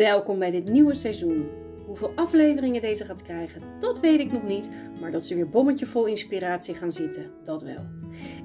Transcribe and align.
Welkom 0.00 0.38
bij 0.38 0.50
dit 0.50 0.68
nieuwe 0.68 0.94
seizoen. 0.94 1.48
Hoeveel 1.86 2.12
afleveringen 2.14 2.80
deze 2.80 3.04
gaat 3.04 3.22
krijgen, 3.22 3.62
dat 3.78 4.00
weet 4.00 4.20
ik 4.20 4.32
nog 4.32 4.42
niet, 4.42 4.68
maar 5.00 5.10
dat 5.10 5.26
ze 5.26 5.34
weer 5.34 5.48
bommetje 5.48 5.86
vol 5.86 6.06
inspiratie 6.06 6.74
gaan 6.74 6.92
zitten, 6.92 7.30
dat 7.44 7.62
wel. 7.62 7.86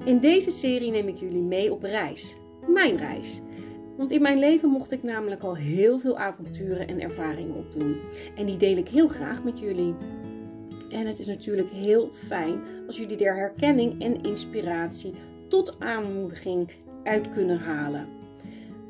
In 0.04 0.20
deze 0.20 0.50
serie 0.50 0.90
neem 0.90 1.08
ik 1.08 1.16
jullie 1.16 1.42
mee 1.42 1.72
op 1.72 1.82
reis. 1.82 2.36
Mijn 2.66 2.96
reis. 2.96 3.40
Want 3.96 4.10
in 4.10 4.22
mijn 4.22 4.38
leven 4.38 4.68
mocht 4.68 4.92
ik 4.92 5.02
namelijk 5.02 5.42
al 5.42 5.56
heel 5.56 5.98
veel 5.98 6.18
avonturen 6.18 6.88
en 6.88 7.00
ervaringen 7.00 7.56
opdoen. 7.56 7.96
En 8.34 8.46
die 8.46 8.56
deel 8.56 8.76
ik 8.76 8.88
heel 8.88 9.08
graag 9.08 9.44
met 9.44 9.58
jullie. 9.58 9.94
En 10.90 11.06
het 11.06 11.18
is 11.18 11.26
natuurlijk 11.26 11.70
heel 11.70 12.10
fijn 12.12 12.60
als 12.86 12.96
jullie 12.96 13.24
er 13.24 13.36
herkenning 13.36 14.02
en 14.02 14.20
inspiratie 14.20 15.12
tot 15.48 15.76
aanmoediging 15.78 16.70
uit 17.04 17.28
kunnen 17.28 17.58
halen. 17.58 18.15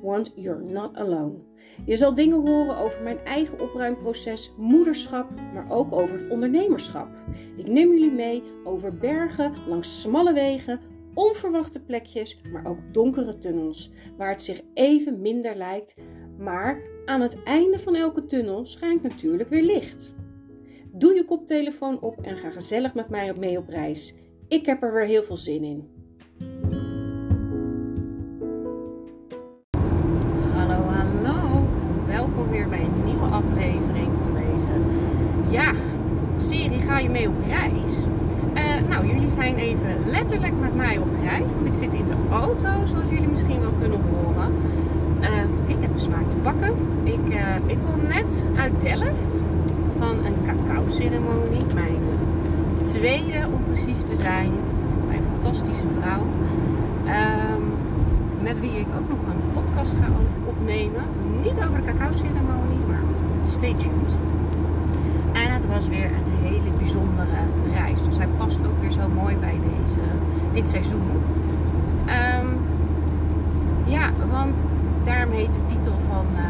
Want 0.06 0.32
you're 0.34 0.62
not 0.62 0.96
alone. 0.96 1.34
Je 1.84 1.96
zal 1.96 2.14
dingen 2.14 2.48
horen 2.48 2.76
over 2.76 3.02
mijn 3.02 3.18
eigen 3.18 3.60
opruimproces, 3.60 4.52
moederschap, 4.56 5.30
maar 5.54 5.70
ook 5.70 5.92
over 5.92 6.14
het 6.14 6.30
ondernemerschap. 6.30 7.08
Ik 7.56 7.68
neem 7.68 7.90
jullie 7.90 8.10
mee 8.10 8.42
over 8.64 8.96
bergen, 8.96 9.52
langs 9.68 10.00
smalle 10.00 10.32
wegen, 10.32 10.80
onverwachte 11.14 11.84
plekjes, 11.84 12.40
maar 12.52 12.66
ook 12.66 12.78
donkere 12.92 13.38
tunnels, 13.38 13.90
waar 14.16 14.28
het 14.28 14.42
zich 14.42 14.60
even 14.74 15.20
minder 15.20 15.56
lijkt, 15.56 15.94
maar 16.38 16.82
aan 17.04 17.20
het 17.20 17.42
einde 17.42 17.78
van 17.78 17.94
elke 17.94 18.24
tunnel 18.26 18.66
schijnt 18.66 19.02
natuurlijk 19.02 19.48
weer 19.48 19.62
licht. 19.62 20.14
Doe 20.92 21.14
je 21.14 21.24
koptelefoon 21.24 22.00
op 22.00 22.20
en 22.22 22.36
ga 22.36 22.50
gezellig 22.50 22.94
met 22.94 23.08
mij 23.08 23.34
mee 23.38 23.58
op 23.58 23.68
reis. 23.68 24.14
Ik 24.48 24.66
heb 24.66 24.82
er 24.82 24.92
weer 24.92 25.06
heel 25.06 25.22
veel 25.22 25.36
zin 25.36 25.64
in. 25.64 25.95
Je 37.02 37.10
mee 37.10 37.28
op 37.28 37.34
reis? 37.48 37.96
Uh, 38.54 38.88
nou, 38.88 39.06
jullie 39.06 39.30
zijn 39.30 39.54
even 39.54 39.96
letterlijk 40.04 40.52
met 40.60 40.76
mij 40.76 40.98
op 40.98 41.08
reis, 41.22 41.52
want 41.54 41.66
ik 41.66 41.74
zit 41.74 41.94
in 41.94 42.04
de 42.06 42.34
auto, 42.34 42.86
zoals 42.86 43.08
jullie 43.10 43.28
misschien 43.28 43.60
wel 43.60 43.72
kunnen 43.80 44.00
horen. 44.10 44.52
Uh, 45.20 45.28
ik 45.66 45.76
heb 45.80 45.94
de 45.94 46.00
smaak 46.00 46.30
te 46.30 46.36
pakken. 46.36 46.74
Ik, 47.02 47.28
uh, 47.28 47.38
ik 47.66 47.78
kom 47.84 48.00
net 48.08 48.44
uit 48.56 48.80
Delft 48.80 49.42
van 49.98 50.16
een 50.24 50.34
cacao-ceremonie. 50.46 51.64
Mijn 51.74 51.96
tweede, 52.82 53.46
om 53.52 53.64
precies 53.64 54.00
te 54.00 54.14
zijn. 54.14 54.50
Mijn 55.08 55.22
fantastische 55.32 55.86
vrouw. 56.00 56.22
Um, 57.06 57.62
met 58.42 58.60
wie 58.60 58.70
ik 58.70 58.86
ook 58.98 59.08
nog 59.08 59.18
een 59.26 59.62
podcast 59.62 59.96
ga 60.00 60.08
opnemen. 60.46 61.02
Niet 61.42 61.64
over 61.66 61.82
de 61.84 61.92
cacao-ceremonie, 61.92 62.84
maar 62.88 63.02
stay 63.42 63.74
tuned. 63.74 64.12
En 65.32 65.52
het 65.52 65.66
was 65.66 65.88
weer 65.88 66.04
een 66.04 66.48
hele 66.48 66.75
bijzondere 66.86 67.40
reis. 67.72 68.02
Dus 68.02 68.16
hij 68.16 68.28
past 68.36 68.58
ook 68.66 68.80
weer 68.80 68.90
zo 68.90 69.08
mooi 69.08 69.36
bij 69.36 69.58
deze, 69.70 70.00
dit 70.52 70.68
seizoen. 70.68 71.10
Um, 72.40 72.48
ja, 73.84 74.10
want 74.30 74.64
daarom 75.04 75.32
heet 75.32 75.54
de 75.54 75.64
titel 75.64 75.92
van 76.08 76.26
uh, 76.34 76.42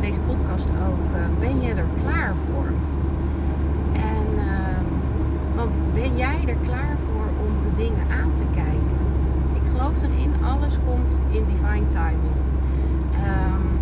deze 0.00 0.20
podcast 0.20 0.68
ook: 0.70 1.16
uh, 1.16 1.38
Ben 1.40 1.60
je 1.60 1.74
er 1.74 1.86
klaar 2.02 2.34
voor? 2.46 2.66
En 3.92 4.26
uh, 4.36 4.44
want 5.56 5.70
ben 5.94 6.16
jij 6.16 6.44
er 6.46 6.56
klaar 6.64 6.96
voor 7.06 7.26
om 7.26 7.52
de 7.62 7.82
dingen 7.82 8.06
aan 8.22 8.34
te 8.34 8.44
kijken? 8.54 8.98
Ik 9.52 9.70
geloof 9.70 10.02
erin, 10.02 10.32
alles 10.44 10.78
komt 10.86 11.16
in 11.28 11.44
divine 11.44 11.86
timing. 11.86 12.36
Um, 13.14 13.78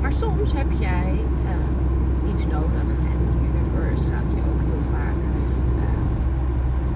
maar 0.00 0.12
soms 0.12 0.52
heb 0.52 0.70
jij 0.78 1.24
uh, 1.44 2.32
iets 2.32 2.46
nodig 2.46 2.88
en 3.12 3.18
de 3.30 3.38
universe 3.48 4.08
gaat 4.08 4.30
je 4.34 4.49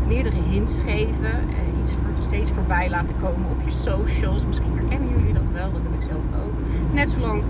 meerdere 0.06 0.36
hints 0.50 0.78
geven. 0.78 1.48
Uh, 1.48 1.78
iets 1.80 1.92
voor, 1.92 2.10
steeds 2.20 2.50
voorbij 2.50 2.90
laten 2.90 3.14
komen 3.20 3.50
op 3.50 3.60
je 3.64 3.70
socials. 3.70 4.46
Misschien 4.46 4.76
herkennen 4.76 5.08
jullie 5.08 5.32
dat 5.32 5.50
wel, 5.50 5.72
dat 5.72 5.82
heb 5.82 5.94
ik 5.94 6.02
zelf 6.02 6.22
ook. 6.44 6.52
Net 6.92 7.10
zolang 7.10 7.42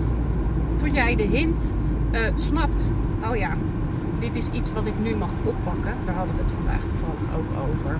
tot 0.75 0.93
jij 0.93 1.15
de 1.15 1.23
hint 1.23 1.71
uh, 2.11 2.19
snapt. 2.35 2.87
Oh 3.23 3.35
ja, 3.35 3.53
dit 4.19 4.35
is 4.35 4.49
iets 4.49 4.73
wat 4.73 4.85
ik 4.85 4.99
nu 4.99 5.15
mag 5.15 5.29
oppakken. 5.43 5.93
Daar 6.05 6.15
hadden 6.15 6.35
we 6.35 6.41
het 6.41 6.51
vandaag 6.51 6.81
toevallig 6.81 7.35
ook 7.35 7.69
over. 7.69 7.97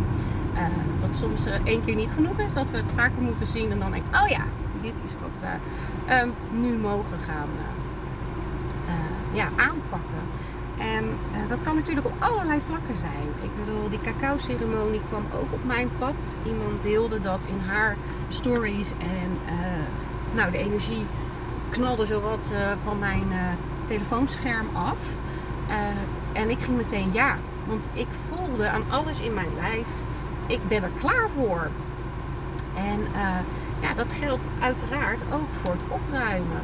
Uh, 0.53 0.61
dat 1.01 1.17
soms 1.17 1.45
één 1.63 1.85
keer 1.85 1.95
niet 1.95 2.11
genoeg 2.15 2.39
is. 2.39 2.53
Dat 2.53 2.71
we 2.71 2.77
het 2.77 2.91
vaker 2.95 3.21
moeten 3.21 3.47
zien. 3.47 3.71
En 3.71 3.79
dan 3.79 3.91
denk 3.91 4.03
ik, 4.09 4.19
oh 4.21 4.27
ja, 4.29 4.43
dit 4.81 4.93
is 5.03 5.11
wat 5.21 5.39
we 5.41 5.51
ehm, 6.11 6.29
nu 6.61 6.77
mogen 6.77 7.19
gaan 7.19 7.49
ja, 9.35 9.47
aanpakken. 9.55 10.14
En 10.77 11.03
uh, 11.03 11.49
dat 11.49 11.61
kan 11.61 11.75
natuurlijk 11.75 12.07
op 12.07 12.13
allerlei 12.19 12.61
vlakken 12.65 12.97
zijn. 12.97 13.27
Ik 13.41 13.49
bedoel, 13.65 13.89
die 13.89 13.99
cacao-ceremonie 14.01 15.01
kwam 15.07 15.25
ook 15.33 15.53
op 15.53 15.63
mijn 15.63 15.89
pad. 15.97 16.35
Iemand 16.45 16.81
deelde 16.81 17.19
dat 17.19 17.45
in 17.45 17.59
haar 17.67 17.95
stories. 18.29 18.91
En 18.91 19.37
uh, 19.45 20.35
nou, 20.35 20.51
de 20.51 20.57
energie 20.57 21.05
knalde 21.69 22.05
zowat 22.05 22.49
uh, 22.53 22.59
van 22.83 22.99
mijn 22.99 23.27
telefoonscherm 23.85 24.67
af. 24.73 24.99
en 26.33 26.49
ik 26.49 26.59
ging 26.59 26.77
meteen 26.77 27.09
ja. 27.13 27.37
Want 27.67 27.87
ik 27.93 28.07
voelde 28.29 28.69
aan 28.69 28.83
alles 28.89 29.19
in 29.19 29.33
mijn 29.33 29.55
lijf, 29.55 29.87
ik 30.47 30.67
ben 30.67 30.83
er 30.83 30.91
klaar 30.99 31.29
voor. 31.35 31.69
En 32.73 32.99
ja, 33.81 33.93
dat 33.93 34.11
geldt 34.11 34.47
uiteraard 34.59 35.21
ook 35.33 35.47
voor 35.51 35.71
het 35.71 36.01
opruimen. 36.01 36.61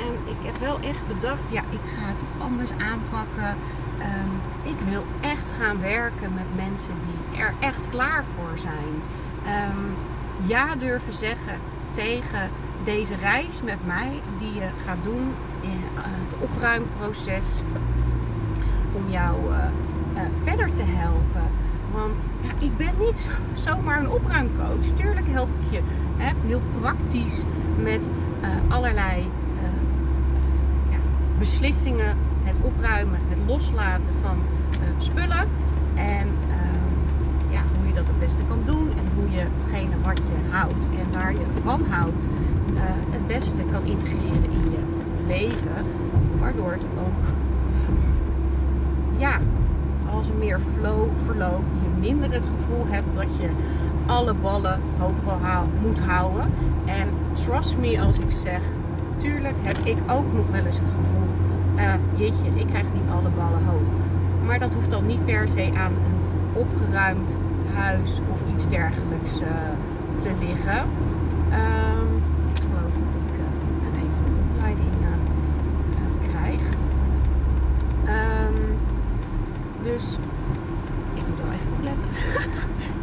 En 0.00 0.12
ik 0.32 0.46
heb 0.46 0.56
wel 0.58 0.80
echt 0.80 1.06
bedacht, 1.06 1.50
ja, 1.50 1.60
ik 1.60 1.90
ga 1.96 2.06
het 2.06 2.18
toch 2.18 2.46
anders 2.46 2.70
aanpakken. 2.70 3.56
Um, 3.98 4.32
ik 4.62 4.78
wil 4.88 5.04
echt 5.20 5.52
gaan 5.60 5.80
werken 5.80 6.34
met 6.34 6.66
mensen 6.66 6.94
die 6.98 7.40
er 7.40 7.54
echt 7.60 7.88
klaar 7.88 8.24
voor 8.36 8.58
zijn. 8.58 8.94
Um, 9.46 9.94
ja 10.42 10.76
durven 10.76 11.12
zeggen 11.12 11.54
tegen 11.90 12.50
deze 12.84 13.14
reis 13.14 13.62
met 13.62 13.86
mij 13.86 14.20
die 14.38 14.54
je 14.54 14.68
gaat 14.84 14.96
doen 15.02 15.34
in 15.60 15.80
uh, 15.94 16.00
het 16.02 16.50
opruimproces. 16.50 17.60
Om 18.92 19.10
jou 19.10 19.36
uh, 19.50 19.56
uh, 20.14 20.20
verder 20.44 20.72
te 20.72 20.84
helpen. 20.84 21.50
Want 21.92 22.26
ja, 22.42 22.50
ik 22.58 22.76
ben 22.76 22.94
niet 22.98 23.30
zomaar 23.54 24.00
een 24.00 24.10
opruimcoach. 24.10 24.84
Tuurlijk 24.94 25.26
help 25.28 25.48
ik 25.60 25.70
je 25.70 25.80
hè, 26.16 26.32
heel 26.46 26.62
praktisch 26.80 27.44
met 27.82 28.10
allerlei 28.68 29.30
beslissingen, 31.40 32.16
het 32.42 32.54
opruimen, 32.62 33.20
het 33.28 33.38
loslaten 33.46 34.12
van 34.22 34.38
uh, 34.80 34.88
spullen. 34.98 35.48
En 35.94 36.26
uh, 36.48 37.52
ja, 37.52 37.62
hoe 37.76 37.86
je 37.88 37.94
dat 37.94 38.06
het 38.06 38.18
beste 38.18 38.42
kan 38.48 38.58
doen 38.64 38.88
en 38.90 39.06
hoe 39.14 39.30
je 39.30 39.46
hetgene 39.56 39.94
wat 40.02 40.18
je 40.18 40.54
houdt 40.56 40.84
en 40.84 41.12
waar 41.12 41.32
je 41.32 41.46
van 41.62 41.82
houdt, 41.88 42.26
uh, 42.74 42.80
het 43.10 43.26
beste 43.26 43.62
kan 43.72 43.84
integreren 43.84 44.50
in 44.50 44.70
je 44.70 44.82
leven. 45.26 45.84
Waardoor 46.38 46.72
het 46.72 46.84
ook 46.98 47.24
ja, 49.16 49.38
als 50.14 50.28
er 50.28 50.34
meer 50.34 50.60
flow 50.74 51.08
verloopt, 51.24 51.70
je 51.82 52.00
minder 52.00 52.32
het 52.32 52.46
gevoel 52.46 52.86
hebt 52.86 53.14
dat 53.14 53.36
je 53.36 53.48
alle 54.06 54.34
ballen 54.34 54.80
hoog 54.98 55.12
moet 55.80 56.00
houden. 56.00 56.50
En 56.84 57.08
trust 57.32 57.76
me 57.78 58.00
als 58.00 58.18
ik 58.18 58.30
zeg, 58.30 58.62
tuurlijk 59.20 59.56
heb 59.60 59.78
ik 59.78 59.96
ook 60.06 60.32
nog 60.32 60.50
wel 60.50 60.64
eens 60.64 60.78
het 60.78 60.90
gevoel, 60.90 61.28
uh, 61.76 61.92
jeetje, 62.14 62.48
ik 62.54 62.66
krijg 62.66 62.86
niet 62.94 63.04
alle 63.10 63.28
ballen 63.28 63.64
hoog. 63.64 63.90
Maar 64.46 64.58
dat 64.58 64.74
hoeft 64.74 64.90
dan 64.90 65.06
niet 65.06 65.24
per 65.24 65.48
se 65.48 65.72
aan 65.76 65.92
een 65.92 66.60
opgeruimd 66.60 67.36
huis 67.74 68.20
of 68.32 68.42
iets 68.54 68.66
dergelijks 68.66 69.42
uh, 69.42 69.48
te 70.16 70.30
liggen. 70.40 70.78
Um, 70.78 72.22
ik 72.54 72.60
geloof 72.62 72.92
dat 72.94 73.14
ik 73.14 73.32
uh, 73.36 73.44
een 73.86 73.94
even 73.94 74.24
een 74.26 74.38
opleiding 74.52 74.90
krijg. 76.28 76.62
Um, 78.04 78.76
dus 79.82 80.18
ik 81.14 81.22
moet 81.28 81.38
wel 81.44 81.52
even 81.54 81.72
opletten. 81.76 82.08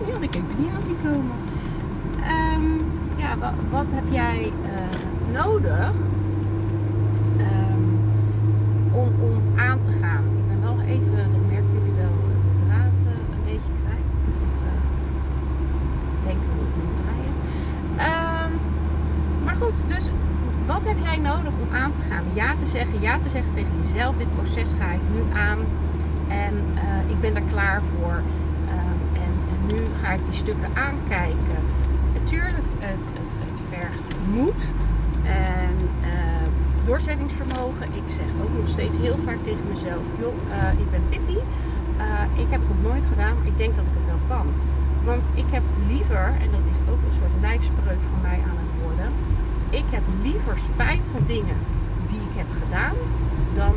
Die 0.04 0.14
had 0.14 0.22
ik 0.22 0.36
even 0.36 0.56
niet 0.58 0.70
aan 0.76 0.86
zien 0.86 0.98
komen. 1.04 1.36
Um, 2.56 2.86
ja, 3.16 3.38
wat, 3.38 3.54
wat 3.70 3.86
heb 3.92 4.04
jij 4.10 4.52
nodig 5.32 5.92
um, 7.38 8.00
om, 8.92 9.08
om 9.22 9.42
aan 9.56 9.82
te 9.82 9.92
gaan. 9.92 10.24
Ik 10.38 10.48
ben 10.48 10.62
wel 10.62 10.80
even, 10.86 11.32
dat 11.32 11.42
merken 11.50 11.74
jullie 11.74 11.94
wel, 11.98 12.16
de 12.44 12.66
draad 12.66 13.02
uh, 13.04 13.12
een 13.34 13.44
beetje 13.44 13.72
kwijt. 13.82 14.12
Ik 14.14 14.22
moet 14.26 14.40
even 14.48 14.76
denken 16.24 16.48
hoe 16.54 16.66
ik 16.68 16.76
moet 16.82 16.98
draaien. 17.02 17.34
Um, 18.46 18.52
maar 19.44 19.56
goed, 19.56 19.82
dus 19.88 20.12
wat 20.66 20.86
heb 20.86 20.98
jij 21.04 21.18
nodig 21.18 21.54
om 21.62 21.76
aan 21.76 21.92
te 21.92 22.02
gaan? 22.02 22.24
Ja 22.34 22.56
te 22.56 22.66
zeggen, 22.66 23.00
te 23.22 23.30
zeggen 23.30 23.52
tegen 23.52 23.72
jezelf. 23.82 24.16
Dit 24.16 24.36
proces 24.36 24.74
ga 24.80 24.92
ik 24.92 25.02
nu 25.14 25.22
aan 25.34 25.60
en 26.28 26.54
uh, 26.76 27.10
ik 27.10 27.20
ben 27.20 27.36
er 27.36 27.42
klaar 27.50 27.82
voor. 27.82 28.22
Uh, 28.66 29.22
en, 29.22 29.32
nu 29.76 29.84
ga 30.02 30.12
ik 30.12 30.20
die 30.26 30.34
stukken 30.34 30.70
aankijken. 30.74 31.60
Natuurlijk, 32.14 32.66
het, 32.80 33.06
het, 33.14 33.32
het 33.50 33.62
vergt 33.70 34.16
moed. 34.34 34.72
En 35.24 35.76
uh, 36.02 36.48
doorzettingsvermogen. 36.86 37.88
Ik 37.94 38.08
zeg 38.08 38.26
ook 38.44 38.58
nog 38.60 38.68
steeds 38.68 38.98
heel 38.98 39.18
vaak 39.26 39.44
tegen 39.44 39.66
mezelf: 39.70 40.04
joh, 40.20 40.36
ik 40.78 40.92
ben 40.92 41.02
pitty. 41.10 41.38
Ik 42.44 42.50
heb 42.50 42.60
het 42.60 42.70
nog 42.70 42.92
nooit 42.92 43.06
gedaan, 43.06 43.38
maar 43.38 43.48
ik 43.48 43.58
denk 43.58 43.76
dat 43.76 43.86
ik 43.86 43.92
het 43.98 44.06
wel 44.06 44.38
kan. 44.38 44.48
Want 45.04 45.24
ik 45.34 45.46
heb 45.50 45.64
liever, 45.88 46.26
en 46.44 46.50
dat 46.52 46.66
is 46.72 46.78
ook 46.92 47.02
een 47.08 47.18
soort 47.20 47.42
lijfspreuk 47.42 48.04
van 48.12 48.22
mij 48.22 48.40
aan 48.50 48.58
het 48.64 48.74
worden. 48.84 49.10
Ik 49.70 49.88
heb 49.90 50.04
liever 50.24 50.58
spijt 50.58 51.04
van 51.14 51.24
dingen 51.26 51.58
heb 52.38 52.52
gedaan, 52.64 52.96
dan 53.54 53.74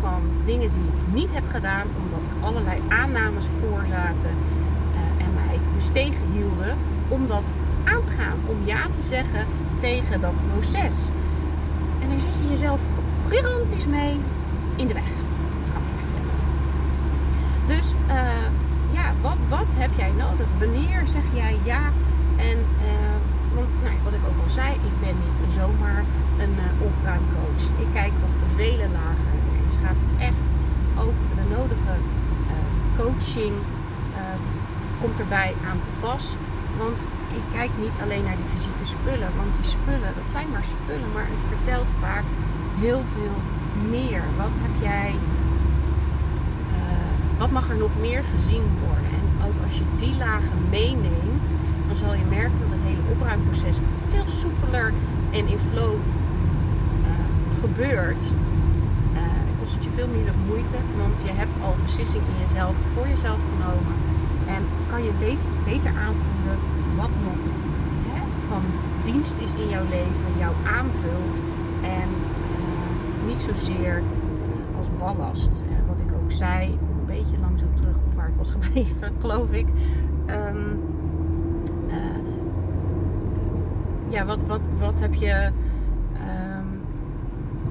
van 0.00 0.20
dingen 0.44 0.70
die 0.72 0.82
ik 0.82 1.14
niet 1.14 1.32
heb 1.32 1.48
gedaan, 1.48 1.86
omdat 2.02 2.26
er 2.30 2.46
allerlei 2.46 2.80
aannames 2.88 3.44
voor 3.60 3.82
zaten 3.88 4.30
uh, 4.30 5.24
en 5.24 5.34
mij 5.34 5.58
dus 5.74 5.88
tegenhielden 5.88 6.76
om 7.08 7.26
dat 7.26 7.52
aan 7.84 8.02
te 8.02 8.10
gaan. 8.10 8.38
Om 8.46 8.56
ja 8.64 8.82
te 8.96 9.02
zeggen 9.02 9.46
tegen 9.76 10.20
dat 10.20 10.34
proces. 10.52 11.10
En 12.02 12.08
daar 12.08 12.20
zet 12.20 12.34
je 12.42 12.48
jezelf 12.48 12.80
gigantisch 13.28 13.86
mee 13.86 14.20
in 14.76 14.86
de 14.86 14.94
weg. 14.94 15.10
Kan 15.72 15.82
ik 15.90 15.96
vertellen. 16.02 16.36
Dus 17.66 17.94
uh, 18.08 18.48
ja, 18.92 19.12
wat, 19.20 19.36
wat 19.48 19.74
heb 19.76 19.90
jij 19.96 20.12
nodig? 20.18 20.46
Wanneer 20.58 21.06
zeg 21.06 21.22
jij 21.32 21.56
ja? 21.64 21.82
En 22.36 22.58
uh, 22.90 23.16
want, 23.54 23.68
nou, 23.82 23.96
wat 24.04 24.12
ik 24.12 24.24
ook 24.28 24.42
al 24.44 24.50
zei, 24.50 24.70
ik 24.72 24.96
ben 25.00 25.16
niet 25.24 25.54
zomaar 25.54 26.04
een 26.42 26.54
uh, 26.66 26.86
opruimcoach. 26.88 27.64
Ik 27.84 27.90
kijk 27.92 28.12
op 28.26 28.34
vele 28.56 28.88
lagen. 29.00 29.32
Er 29.66 29.90
gaat 29.90 30.02
echt 30.18 30.46
ook 31.04 31.18
de 31.38 31.44
nodige 31.56 31.94
coaching 33.24 33.54
komt 35.00 35.20
erbij 35.20 35.54
aan 35.68 35.80
te 35.82 35.90
pas. 36.00 36.36
Want 36.78 37.00
ik 37.38 37.44
kijk 37.52 37.70
niet 37.84 37.96
alleen 38.02 38.24
naar 38.24 38.36
die 38.36 38.52
fysieke 38.54 38.86
spullen, 38.94 39.30
want 39.36 39.54
die 39.58 39.68
spullen, 39.76 40.12
dat 40.20 40.30
zijn 40.30 40.48
maar 40.52 40.66
spullen, 40.76 41.10
maar 41.14 41.28
het 41.34 41.44
vertelt 41.52 41.90
vaak 42.00 42.24
heel 42.84 43.02
veel 43.14 43.36
meer. 43.90 44.22
Wat 44.36 44.54
heb 44.64 44.74
jij, 44.88 45.10
uh, 46.78 47.38
wat 47.38 47.50
mag 47.50 47.68
er 47.68 47.76
nog 47.76 47.94
meer 48.00 48.22
gezien 48.34 48.66
worden? 48.86 49.10
En 49.18 49.24
ook 49.46 49.58
als 49.66 49.76
je 49.78 49.86
die 49.96 50.16
lagen 50.16 50.58
meeneemt, 50.70 51.46
dan 51.86 51.96
zal 51.96 52.14
je 52.14 52.26
merken 52.38 52.58
dat 52.62 52.70
het 52.76 52.86
hele 52.88 53.04
opruimproces 53.12 53.78
veel 54.10 54.28
soepeler 54.42 54.92
en 55.30 55.44
in 55.54 55.62
flow 55.70 55.94
uh, 55.94 56.00
gebeurt. 57.60 58.22
Uh, 59.12 59.20
kost 59.60 59.74
het 59.74 59.83
je 59.83 59.83
veel 59.94 60.08
minder 60.08 60.34
moeite, 60.46 60.76
want 60.96 61.22
je 61.22 61.32
hebt 61.32 61.56
al 61.64 61.74
beslissing 61.84 62.22
in 62.32 62.38
jezelf 62.46 62.74
voor 62.94 63.08
jezelf 63.08 63.40
genomen. 63.52 63.94
En 64.46 64.62
kan 64.90 65.02
je 65.04 65.12
beter 65.64 65.90
aanvoelen 66.06 66.58
wat 66.96 67.14
nog 67.28 67.40
hè, 68.08 68.22
van 68.48 68.62
dienst 69.02 69.38
is 69.38 69.52
in 69.54 69.68
jouw 69.68 69.86
leven, 69.88 70.30
jou 70.38 70.54
aanvult 70.78 71.36
en 71.82 72.08
uh, 72.58 73.28
niet 73.28 73.42
zozeer 73.42 73.96
uh, 73.98 74.78
als 74.78 74.88
ballast. 74.98 75.64
Wat 75.86 76.00
ik 76.00 76.12
ook 76.22 76.32
zei, 76.32 76.66
een 76.66 77.06
beetje 77.06 77.36
langzaam 77.40 77.76
terug 77.76 77.96
op 77.96 78.14
waar 78.14 78.28
ik 78.28 78.34
was 78.36 78.50
gebleven, 78.56 79.12
geloof 79.20 79.50
ik. 79.50 79.66
Um, 80.26 80.82
ja, 84.08 84.24
wat, 84.24 84.38
wat, 84.46 84.60
wat 84.78 85.00
heb 85.00 85.14
je. 85.14 85.50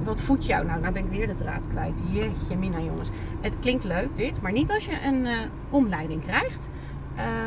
Wat 0.04 0.20
voedt 0.20 0.46
jou? 0.46 0.66
Nou, 0.66 0.80
nou 0.80 0.92
ben 0.92 1.04
ik 1.04 1.10
weer 1.10 1.26
de 1.26 1.34
draad 1.34 1.68
kwijt. 1.68 2.02
Jeetje, 2.10 2.56
mina 2.56 2.78
jongens. 2.78 3.10
Het 3.40 3.58
klinkt 3.58 3.84
leuk 3.84 4.16
dit, 4.16 4.40
maar 4.40 4.52
niet 4.52 4.70
als 4.70 4.84
je 4.84 4.98
een 5.04 5.26
omleiding 5.70 6.22
krijgt. 6.22 6.68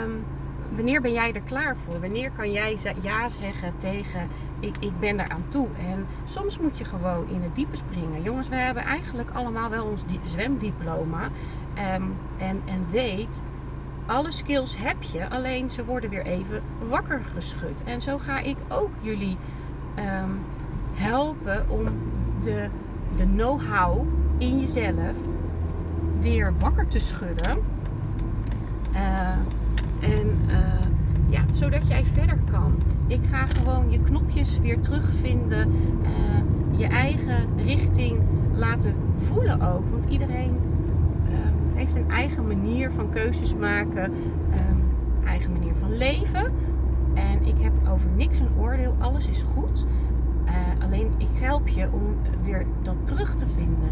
Um, 0.04 0.24
wanneer 0.76 1.02
ben 1.02 1.14
jij 1.14 1.34
er 1.34 1.42
klaar 1.42 1.78
voor? 1.78 2.00
Wanneer 2.00 2.32
kan 2.32 2.52
jij 2.52 2.78
ja 3.02 3.30
zeggen 3.30 3.74
tegen 3.78 4.28
ik, 4.60 4.76
ik 4.80 5.00
ben 5.00 5.20
er 5.20 5.30
aan 5.30 5.46
toe? 5.48 5.68
En 5.80 6.06
soms 6.26 6.60
moet 6.60 6.78
je 6.78 6.86
gewoon 6.86 7.30
in 7.30 7.42
het 7.42 7.56
diepe 7.56 7.76
springen. 7.76 8.24
Jongens, 8.24 8.50
we 8.50 8.56
hebben 8.56 8.84
eigenlijk 8.84 9.30
allemaal 9.32 9.70
wel 9.70 9.86
ons 9.86 10.04
zwemdiploma. 10.24 11.24
Um, 11.96 12.16
en, 12.38 12.62
en 12.66 12.86
weet, 12.90 13.42
alle 14.06 14.32
skills 14.32 14.78
heb 14.78 15.04
je, 15.04 15.30
alleen 15.30 15.72
ze 15.72 15.86
worden 15.86 16.10
weer 16.10 16.26
even 16.26 16.62
wakker 16.90 17.22
geschud. 17.34 17.84
En 17.84 18.02
zo 18.02 18.18
ga 18.18 18.40
ik 18.40 18.58
ook 18.68 18.92
jullie 19.02 19.38
um, 20.00 20.40
helpen 20.94 21.70
om 21.70 21.88
de, 22.44 22.68
de 23.16 23.26
know-how 23.26 24.08
in 24.38 24.60
jezelf 24.60 25.16
weer 26.20 26.54
wakker 26.60 26.88
te 26.88 27.00
schudden. 27.00 27.58
Uh, 28.94 29.30
en 30.00 30.38
uh, 30.50 30.58
ja, 31.30 31.42
zodat 31.54 31.88
jij 31.88 32.06
verder 32.06 32.40
kan. 32.52 32.74
Ik 33.08 33.24
ga 33.24 33.46
gewoon 33.46 33.92
je 33.92 34.00
knopjes 34.00 34.60
weer 34.60 34.80
terugvinden. 34.80 35.72
Uh, 36.02 36.80
je 36.80 36.88
eigen 36.88 37.48
richting 37.58 38.20
laten 38.54 38.94
voelen 39.18 39.62
ook. 39.62 39.90
Want 39.90 40.06
iedereen 40.06 40.56
heeft 41.74 41.96
een 41.96 42.10
eigen 42.10 42.48
manier 42.48 42.92
van 42.92 43.10
keuzes 43.10 43.56
maken. 43.56 44.14
Eigen 45.26 45.52
manier 45.52 45.76
van 45.76 45.98
leven. 45.98 46.52
En 47.14 47.46
ik 47.46 47.56
heb 47.60 47.74
over 47.90 48.10
niks 48.16 48.40
een 48.40 48.50
oordeel. 48.60 48.96
Alles 49.00 49.28
is 49.28 49.42
goed. 49.42 49.86
Uh, 50.48 50.54
alleen 50.84 51.12
ik 51.18 51.28
help 51.34 51.68
je 51.68 51.90
om 51.92 52.18
weer 52.42 52.66
dat 52.82 52.98
terug 53.04 53.36
te 53.36 53.48
vinden. 53.48 53.90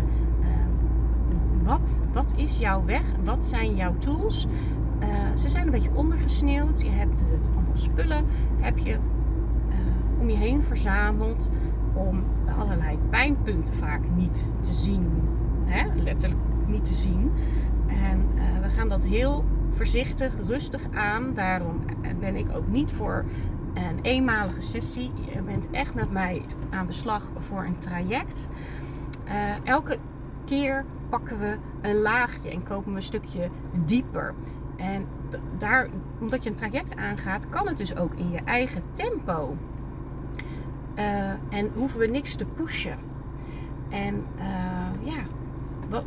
wat, 1.63 1.99
wat 2.11 2.33
is 2.35 2.57
jouw 2.57 2.85
weg? 2.85 3.03
Wat 3.23 3.45
zijn 3.45 3.75
jouw 3.75 3.97
tools? 3.97 4.47
Uh, 4.99 5.07
ze 5.35 5.49
zijn 5.49 5.65
een 5.65 5.71
beetje 5.71 5.93
ondergesneeuwd. 5.93 6.81
Je 6.81 6.89
hebt 6.89 7.19
het, 7.19 7.49
allemaal 7.55 7.75
spullen 7.75 8.25
heb 8.59 8.77
je, 8.77 8.97
om 10.19 10.29
je 10.29 10.37
heen 10.37 10.63
verzameld. 10.63 11.49
Om 11.93 12.23
allerlei 12.59 12.97
pijnpunten 13.09 13.73
vaak 13.73 14.01
niet 14.15 14.47
te 14.59 14.73
zien. 14.73 15.07
Hè? 15.65 16.01
Letterlijk 16.01 16.41
niet 16.67 16.85
te 16.85 16.93
zien. 16.93 17.31
En 17.87 18.27
we 18.61 18.69
gaan 18.69 18.89
dat 18.89 19.05
heel 19.05 19.45
voorzichtig, 19.69 20.33
rustig 20.47 20.81
aan. 20.93 21.33
Daarom 21.33 21.79
ben 22.19 22.35
ik 22.35 22.51
ook 22.55 22.67
niet 22.67 22.91
voor 22.91 23.25
een 23.75 23.99
eenmalige 24.01 24.61
sessie. 24.61 25.11
Je 25.33 25.41
bent 25.41 25.69
echt 25.71 25.93
met 25.93 26.11
mij 26.11 26.41
aan 26.69 26.85
de 26.85 26.91
slag 26.91 27.31
voor 27.39 27.63
een 27.63 27.79
traject. 27.79 28.49
elke 29.63 29.97
keer 30.45 30.85
pakken 31.09 31.39
we 31.39 31.57
een 31.81 32.01
laagje 32.01 32.49
en 32.49 32.63
kopen 32.63 32.89
we 32.89 32.95
een 32.95 33.03
stukje 33.03 33.49
dieper. 33.85 34.33
En 34.77 35.07
daar, 35.57 35.89
omdat 36.19 36.43
je 36.43 36.49
een 36.49 36.55
traject 36.55 36.95
aangaat, 36.95 37.49
kan 37.49 37.67
het 37.67 37.77
dus 37.77 37.95
ook 37.95 38.15
in 38.15 38.31
je 38.31 38.39
eigen 38.45 38.81
tempo. 38.93 39.57
Uh, 40.95 41.29
en 41.29 41.71
hoeven 41.75 41.99
we 41.99 42.07
niks 42.07 42.35
te 42.35 42.45
pushen. 42.45 42.97
En 43.89 44.25
uh, 44.37 45.13
ja, 45.13 45.23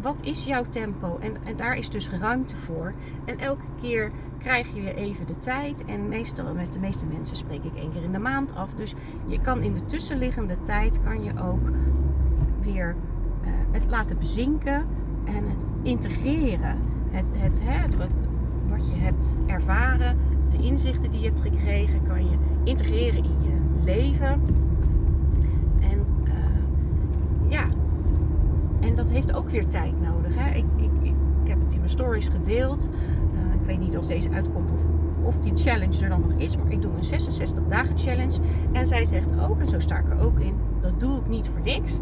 wat, 0.00 0.22
is 0.22 0.44
jouw 0.44 0.64
tempo? 0.68 1.18
En, 1.20 1.44
en, 1.44 1.56
daar 1.56 1.76
is 1.76 1.90
dus 1.90 2.10
ruimte 2.10 2.56
voor. 2.56 2.94
En 3.24 3.38
elke 3.38 3.66
keer 3.80 4.10
krijg 4.38 4.74
je 4.74 4.94
even 4.94 5.26
de 5.26 5.38
tijd. 5.38 5.84
En 5.84 6.08
meestal 6.08 6.54
met 6.54 6.72
de 6.72 6.78
meeste 6.78 7.06
mensen 7.06 7.36
spreek 7.36 7.64
ik 7.64 7.74
één 7.74 7.90
keer 7.90 8.02
in 8.02 8.12
de 8.12 8.18
maand 8.18 8.54
af. 8.54 8.74
Dus 8.74 8.94
je 9.26 9.40
kan 9.40 9.62
in 9.62 9.72
de 9.72 9.84
tussenliggende 9.84 10.62
tijd 10.62 11.00
kan 11.02 11.22
je 11.24 11.32
ook 11.40 11.68
weer 12.60 12.96
uh, 13.44 13.48
het 13.70 13.86
laten 13.88 14.18
bezinken 14.18 14.86
en 15.24 15.48
het 15.48 15.64
integreren. 15.82 16.78
Het, 17.10 17.30
het, 17.34 17.60
het, 17.62 17.96
wat, 17.96 18.10
wat 18.68 18.88
je 18.88 18.94
hebt 18.94 19.34
ervaren, 19.46 20.18
de 20.50 20.58
inzichten 20.58 21.10
die 21.10 21.20
je 21.20 21.26
hebt 21.26 21.40
gekregen, 21.40 22.02
kan 22.02 22.30
je 22.30 22.36
integreren 22.64 23.24
in 23.24 23.42
je 23.42 23.82
leven. 23.84 24.42
En 25.80 26.06
uh, 26.24 26.32
ja, 27.48 27.64
en 28.80 28.94
dat 28.94 29.10
heeft 29.10 29.34
ook 29.34 29.48
weer 29.48 29.66
tijd 29.66 30.00
nodig. 30.00 30.34
Hè? 30.34 30.54
Ik, 30.54 30.64
ik, 30.76 30.90
ik, 31.02 31.14
heb 31.44 31.60
het 31.60 31.72
in 31.72 31.78
mijn 31.78 31.90
stories 31.90 32.28
gedeeld. 32.28 32.88
Uh, 33.34 33.54
ik 33.54 33.66
weet 33.66 33.78
niet 33.78 33.96
als 33.96 34.06
deze 34.06 34.30
uitkomt 34.30 34.72
of, 34.72 34.84
of 35.22 35.38
die 35.38 35.54
challenge 35.54 36.02
er 36.02 36.08
dan 36.08 36.20
nog 36.20 36.38
is, 36.38 36.56
maar 36.56 36.70
ik 36.70 36.82
doe 36.82 36.92
een 36.96 37.04
66 37.04 37.64
dagen 37.64 37.98
challenge. 37.98 38.38
En 38.72 38.86
zij 38.86 39.04
zegt 39.04 39.40
ook, 39.40 39.60
en 39.60 39.68
zo 39.68 39.78
sta 39.78 39.98
ik 39.98 40.10
er 40.10 40.18
ook 40.18 40.38
in, 40.38 40.54
dat 40.80 41.00
doe 41.00 41.18
ik 41.18 41.28
niet 41.28 41.48
voor 41.48 41.60
niks. 41.62 41.98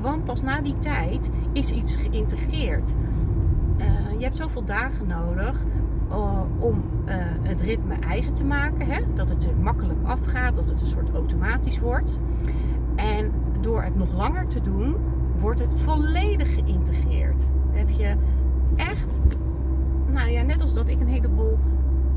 Want 0.00 0.24
pas 0.24 0.42
na 0.42 0.60
die 0.60 0.78
tijd 0.78 1.30
is 1.52 1.72
iets 1.72 1.96
geïntegreerd. 1.96 2.94
Uh, 3.76 3.86
je 4.18 4.24
hebt 4.24 4.36
zoveel 4.36 4.64
dagen 4.64 5.06
nodig 5.06 5.64
uh, 6.10 6.40
om 6.58 6.82
het 7.42 7.60
ritme 7.60 7.94
eigen 7.94 8.34
te 8.34 8.44
maken. 8.44 8.86
Hè? 8.86 9.00
Dat 9.14 9.28
het 9.28 9.46
er 9.46 9.56
makkelijk 9.56 9.98
afgaat, 10.02 10.54
dat 10.54 10.68
het 10.68 10.80
een 10.80 10.86
soort 10.86 11.12
automatisch 11.14 11.78
wordt. 11.78 12.18
En 12.96 13.32
door 13.60 13.82
het 13.82 13.96
nog 13.96 14.14
langer 14.14 14.46
te 14.46 14.60
doen, 14.60 14.96
wordt 15.38 15.60
het 15.60 15.74
volledig 15.80 16.54
geïntegreerd. 16.54 17.48
heb 17.70 17.88
je 17.88 18.14
echt, 18.76 19.20
nou 20.06 20.30
ja, 20.30 20.42
net 20.42 20.60
als 20.60 20.74
dat 20.74 20.88
ik 20.88 21.00
een 21.00 21.08
heleboel 21.08 21.58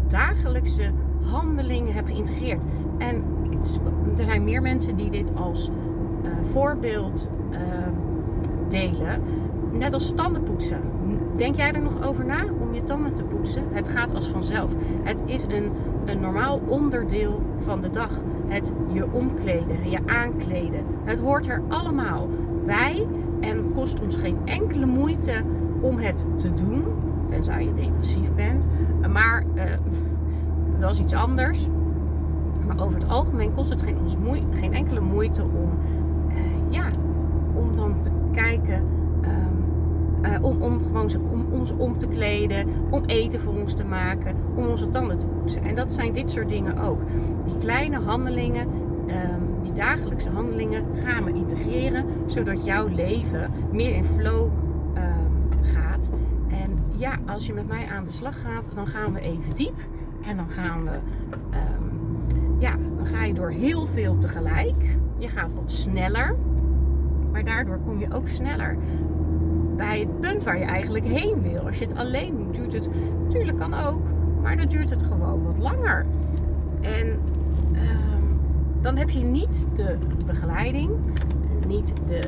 dagelijkse 0.07 0.91
handelingen 1.21 1.93
heb 1.93 2.07
geïntegreerd. 2.07 2.63
En 2.97 3.23
er 4.17 4.25
zijn 4.25 4.43
meer 4.43 4.61
mensen 4.61 4.95
die 4.95 5.09
dit 5.09 5.35
als 5.35 5.69
uh, 5.69 6.31
voorbeeld 6.51 7.29
delen. 8.67 9.21
Net 9.71 9.93
als 9.93 10.07
standenpoetsen 10.07 10.79
Denk 11.35 11.55
jij 11.55 11.71
er 11.71 11.81
nog 11.81 12.03
over 12.03 12.25
na 12.25 12.45
om 12.59 12.73
je 12.73 12.83
tanden 12.83 13.13
te 13.13 13.23
poetsen? 13.23 13.63
Het 13.71 13.89
gaat 13.89 14.15
als 14.15 14.27
vanzelf. 14.27 14.71
Het 15.03 15.23
is 15.25 15.43
een, 15.43 15.71
een 16.05 16.19
normaal 16.19 16.61
onderdeel 16.67 17.41
van 17.57 17.81
de 17.81 17.89
dag. 17.89 18.23
Het 18.47 18.73
je 18.91 19.11
omkleden, 19.11 19.89
je 19.89 19.99
aankleden. 20.05 20.85
Het 21.03 21.19
hoort 21.19 21.47
er 21.47 21.61
allemaal 21.67 22.27
bij. 22.65 23.07
En 23.39 23.57
het 23.57 23.73
kost 23.73 24.01
ons 24.01 24.15
geen 24.15 24.37
enkele 24.45 24.85
moeite 24.85 25.43
om 25.81 25.97
het 25.97 26.25
te 26.35 26.53
doen. 26.53 26.83
Tenzij 27.27 27.65
je 27.65 27.73
depressief 27.73 28.33
bent. 28.33 28.67
Maar 29.11 29.43
uh, 29.55 29.63
dat 30.79 30.91
is 30.91 30.99
iets 30.99 31.13
anders. 31.13 31.67
Maar 32.67 32.79
over 32.79 32.99
het 32.99 33.09
algemeen 33.09 33.53
kost 33.53 33.69
het 33.69 33.81
geen, 33.81 33.97
ons 33.99 34.17
moeite, 34.17 34.57
geen 34.57 34.73
enkele 34.73 35.01
moeite 35.01 35.43
om, 35.43 35.69
uh, 36.29 36.35
ja, 36.69 36.85
om 37.53 37.75
dan 37.75 37.99
te 37.99 38.09
kijken 38.31 38.83
uh, 40.25 40.43
om, 40.43 40.61
om 40.61 40.83
gewoon 40.83 41.09
om 41.31 41.45
ons 41.51 41.71
om 41.77 41.97
te 41.97 42.07
kleden, 42.07 42.67
om 42.89 43.03
eten 43.05 43.39
voor 43.39 43.53
ons 43.53 43.73
te 43.73 43.85
maken, 43.85 44.35
om 44.55 44.67
onze 44.67 44.89
tanden 44.89 45.17
te 45.17 45.27
poetsen. 45.27 45.63
En 45.63 45.75
dat 45.75 45.93
zijn 45.93 46.13
dit 46.13 46.31
soort 46.31 46.49
dingen 46.49 46.77
ook. 46.77 46.99
Die 47.43 47.57
kleine 47.57 47.99
handelingen, 47.99 48.67
dagelijkse 49.73 50.29
handelingen, 50.29 50.85
gaan 50.95 51.23
we 51.23 51.33
integreren, 51.33 52.05
zodat 52.25 52.65
jouw 52.65 52.87
leven 52.87 53.51
meer 53.71 53.95
in 53.95 54.03
flow 54.03 54.51
um, 54.97 55.61
gaat. 55.61 56.09
En 56.47 56.77
ja, 56.95 57.17
als 57.25 57.45
je 57.45 57.53
met 57.53 57.67
mij 57.67 57.87
aan 57.87 58.03
de 58.03 58.11
slag 58.11 58.41
gaat, 58.41 58.65
dan 58.73 58.87
gaan 58.87 59.13
we 59.13 59.19
even 59.19 59.55
diep. 59.55 59.79
En 60.21 60.37
dan 60.37 60.49
gaan 60.49 60.83
we, 60.83 60.91
um, 60.91 62.59
ja, 62.59 62.75
dan 62.95 63.05
ga 63.05 63.23
je 63.23 63.33
door 63.33 63.49
heel 63.49 63.85
veel 63.85 64.17
tegelijk. 64.17 64.97
Je 65.17 65.27
gaat 65.27 65.53
wat 65.53 65.71
sneller. 65.71 66.35
Maar 67.31 67.43
daardoor 67.43 67.79
kom 67.85 67.99
je 67.99 68.13
ook 68.13 68.27
sneller 68.27 68.77
bij 69.75 69.99
het 69.99 70.19
punt 70.19 70.43
waar 70.43 70.59
je 70.59 70.65
eigenlijk 70.65 71.05
heen 71.05 71.41
wil. 71.41 71.65
Als 71.65 71.77
je 71.77 71.83
het 71.83 71.95
alleen 71.95 72.37
doet, 72.37 72.55
duurt 72.55 72.73
het, 72.73 72.89
natuurlijk 73.23 73.57
kan 73.57 73.73
ook, 73.73 74.01
maar 74.41 74.57
dan 74.57 74.65
duurt 74.65 74.89
het 74.89 75.03
gewoon 75.03 75.43
wat 75.43 75.57
langer. 75.57 76.05
En 76.81 77.19
dan 78.81 78.97
heb 78.97 79.09
je 79.09 79.23
niet 79.23 79.67
de 79.73 79.97
begeleiding, 80.25 80.89
niet 81.67 81.93
de. 82.05 82.19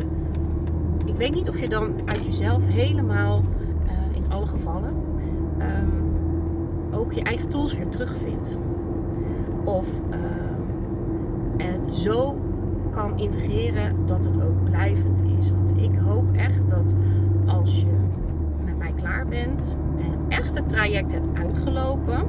Ik 1.06 1.16
weet 1.16 1.34
niet 1.34 1.50
of 1.50 1.60
je 1.60 1.70
dan 1.70 1.94
uit 2.06 2.26
jezelf 2.26 2.66
helemaal 2.66 3.42
uh, 3.86 4.16
in 4.16 4.32
alle 4.32 4.46
gevallen 4.46 4.94
um, 5.60 6.04
ook 6.92 7.12
je 7.12 7.24
eigen 7.24 7.50
tools 7.50 7.78
weer 7.78 7.90
terugvindt. 7.90 8.58
Of 9.64 9.88
uh, 10.10 11.66
en 11.66 11.94
zo 11.94 12.36
kan 12.92 13.18
integreren 13.18 14.06
dat 14.06 14.26
het 14.26 14.44
ook 14.44 14.64
blijvend 14.64 15.24
is. 15.40 15.52
Want 15.52 15.78
ik 15.78 15.96
hoop 15.96 16.36
echt 16.36 16.70
dat 16.70 16.96
als 17.46 17.82
je 17.82 17.96
met 18.66 18.78
mij 18.78 18.94
klaar 18.94 19.28
bent 19.28 19.78
en 19.98 20.20
echt 20.30 20.56
het 20.56 20.68
traject 20.68 21.12
hebt 21.12 21.38
uitgelopen, 21.38 22.26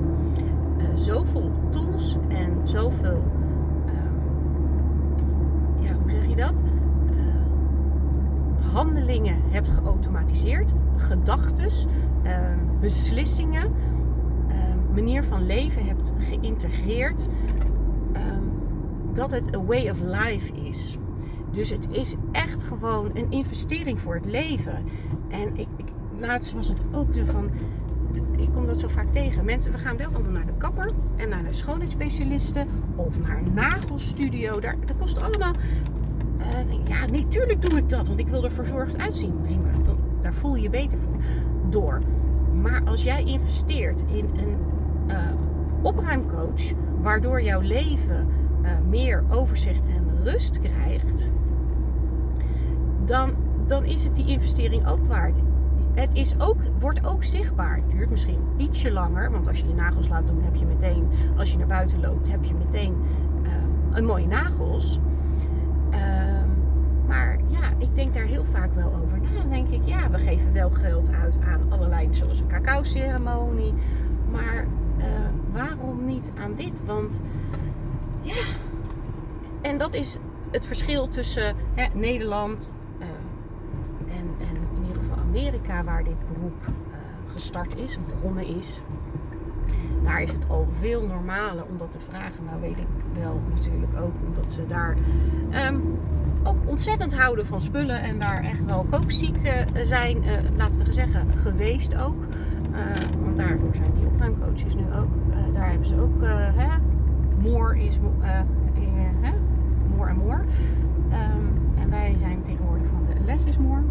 uh, 0.78 0.84
zoveel 0.94 1.50
tools 1.70 2.16
en 2.28 2.50
zoveel, 2.62 3.22
je 6.28 6.36
dat? 6.36 6.62
Uh, 6.62 7.20
handelingen 8.72 9.36
hebt 9.48 9.68
geautomatiseerd, 9.68 10.72
gedachtes, 10.96 11.86
ehm, 12.22 12.58
beslissingen, 12.80 13.72
ehm, 14.48 14.94
manier 14.94 15.24
van 15.24 15.46
leven 15.46 15.86
hebt 15.86 16.12
geïntegreerd, 16.16 17.28
ehm, 18.12 18.42
dat 19.12 19.30
het 19.30 19.54
een 19.54 19.66
way 19.66 19.90
of 19.90 20.00
life 20.00 20.54
is. 20.54 20.98
Dus 21.54 21.70
het 21.70 21.88
is 21.90 22.14
echt 22.32 22.62
gewoon 22.62 23.10
een 23.14 23.30
investering 23.30 24.00
voor 24.00 24.14
het 24.14 24.24
leven. 24.24 24.78
En 25.28 25.56
ik, 25.56 25.68
ik, 25.76 25.86
laatst 26.18 26.52
was 26.52 26.68
het 26.68 26.80
ook 26.92 27.14
zo 27.14 27.24
van. 27.24 27.50
Ik 28.36 28.52
kom 28.52 28.66
dat 28.66 28.80
zo 28.80 28.88
vaak 28.88 29.12
tegen. 29.12 29.44
Mensen, 29.44 29.72
we 29.72 29.78
gaan 29.78 29.96
wel 29.96 30.10
allemaal 30.12 30.32
naar 30.32 30.46
de 30.46 30.56
kapper 30.56 30.90
en 31.16 31.28
naar 31.28 31.44
de 31.44 31.52
schoonheidsspecialisten 31.52 32.68
of 32.96 33.20
naar 33.20 33.38
een 33.38 33.54
nagelstudio. 33.54 34.60
Daar, 34.60 34.76
dat 34.84 34.96
kost 34.96 35.22
allemaal. 35.22 35.52
Uh, 36.44 36.86
ja, 36.86 37.06
nee, 37.06 37.28
tuurlijk 37.28 37.62
doe 37.62 37.78
ik 37.78 37.88
dat, 37.88 38.06
want 38.06 38.18
ik 38.18 38.28
wil 38.28 38.44
er 38.44 38.52
verzorgd 38.52 38.98
uitzien. 38.98 39.36
Prima, 39.42 39.68
want 39.86 40.02
daar 40.20 40.34
voel 40.34 40.54
je 40.56 40.62
je 40.62 40.70
beter 40.70 40.98
door. 41.70 42.00
Maar 42.62 42.82
als 42.84 43.02
jij 43.02 43.24
investeert 43.24 44.04
in 44.06 44.30
een 44.36 44.58
uh, 45.06 45.16
opruimcoach, 45.82 46.72
waardoor 47.02 47.42
jouw 47.42 47.60
leven 47.60 48.26
uh, 48.62 48.70
meer 48.88 49.24
overzicht 49.28 49.86
en 49.86 50.24
rust 50.24 50.60
krijgt, 50.60 51.32
dan, 53.04 53.32
dan 53.66 53.84
is 53.84 54.04
het 54.04 54.16
die 54.16 54.26
investering 54.26 54.86
ook 54.86 55.06
waard. 55.06 55.40
Het 55.94 56.14
is 56.14 56.40
ook, 56.40 56.56
wordt 56.78 57.06
ook 57.06 57.24
zichtbaar. 57.24 57.76
Het 57.76 57.90
duurt 57.90 58.10
misschien 58.10 58.40
ietsje 58.56 58.92
langer, 58.92 59.30
want 59.30 59.48
als 59.48 59.58
je 59.58 59.68
je 59.68 59.74
nagels 59.74 60.08
laat 60.08 60.26
doen, 60.26 60.42
heb 60.42 60.54
je 60.54 60.66
meteen, 60.66 61.08
als 61.36 61.52
je 61.52 61.58
naar 61.58 61.66
buiten 61.66 62.00
loopt, 62.00 62.30
heb 62.30 62.44
je 62.44 62.54
meteen 62.54 62.94
een 63.94 64.04
mooie 64.04 64.26
nagels. 64.26 65.00
Maar 67.06 67.38
ja, 67.46 67.72
ik 67.78 67.94
denk 67.94 68.14
daar 68.14 68.22
heel 68.22 68.44
vaak 68.44 68.74
wel 68.74 68.92
over 69.02 69.20
na. 69.20 69.32
Dan 69.38 69.50
denk 69.50 69.68
ik, 69.68 69.82
ja, 69.84 70.10
we 70.10 70.18
geven 70.18 70.52
wel 70.52 70.70
geld 70.70 71.10
uit 71.12 71.38
aan 71.40 71.72
allerlei, 71.72 72.08
zoals 72.10 72.40
een 72.40 72.48
cacao-ceremonie. 72.48 73.72
Maar 74.30 74.66
uh, 74.98 75.04
waarom 75.52 76.04
niet 76.04 76.32
aan 76.38 76.54
dit? 76.54 76.84
Want 76.84 77.20
ja, 78.22 78.42
en 79.60 79.78
dat 79.78 79.94
is 79.94 80.18
het 80.50 80.66
verschil 80.66 81.08
tussen 81.08 81.56
hè, 81.74 81.86
Nederland 81.94 82.74
uh, 82.98 83.06
en, 84.16 84.26
en, 84.38 84.56
in 84.76 84.86
ieder 84.86 85.02
geval 85.02 85.18
Amerika, 85.18 85.84
waar 85.84 86.04
dit 86.04 86.16
beroep 86.32 86.62
uh, 86.66 86.94
gestart 87.32 87.76
is, 87.76 87.98
begonnen 88.06 88.46
is. 88.46 88.80
Daar 90.02 90.22
is 90.22 90.32
het 90.32 90.48
al 90.48 90.68
veel 90.72 91.06
normaler 91.06 91.64
om 91.64 91.78
dat 91.78 91.92
te 91.92 92.00
vragen. 92.00 92.44
Nou 92.44 92.60
weet 92.60 92.78
ik 92.78 92.86
wel 93.20 93.40
natuurlijk 93.54 94.00
ook 94.00 94.12
omdat 94.26 94.52
ze 94.52 94.66
daar 94.66 94.96
um, 95.70 95.98
ook 96.42 96.56
ontzettend 96.64 97.14
houden 97.14 97.46
van 97.46 97.60
spullen 97.60 98.00
en 98.00 98.18
daar 98.18 98.44
echt 98.44 98.64
wel 98.64 98.86
koopziek 98.90 99.36
uh, 99.36 99.84
zijn, 99.84 100.24
laten 100.56 100.84
we 100.84 100.92
zeggen, 100.92 101.26
geweest 101.36 101.96
ook. 101.96 102.24
want 103.24 103.36
daardoor 103.36 103.74
zijn 103.74 103.92
die 103.98 104.06
opruimcoaches 104.06 104.74
nu 104.74 104.82
ook. 104.82 105.12
daar 105.54 105.68
hebben 105.68 105.86
ze 105.86 106.00
ook, 106.00 106.22
hè, 106.54 106.68
is, 107.76 107.98
hè, 109.20 109.32
and 110.08 110.24
more. 110.24 110.44
Um, 111.12 111.60
en 111.74 111.90
wij 111.90 112.14
zijn 112.18 112.42
tegenwoordig 112.42 112.86
van 112.86 113.04
de 113.04 113.24
less 113.24 113.44
is 113.44 113.58
more. 113.58 113.82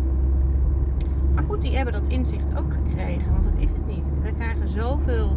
Maar 1.33 1.43
goed, 1.43 1.61
die 1.61 1.75
hebben 1.75 1.93
dat 1.93 2.07
inzicht 2.07 2.57
ook 2.57 2.73
gekregen, 2.73 3.31
want 3.31 3.43
dat 3.43 3.57
is 3.57 3.69
het 3.69 3.87
niet. 3.87 4.05
We 4.21 4.31
krijgen 4.33 4.67
zoveel 4.67 5.35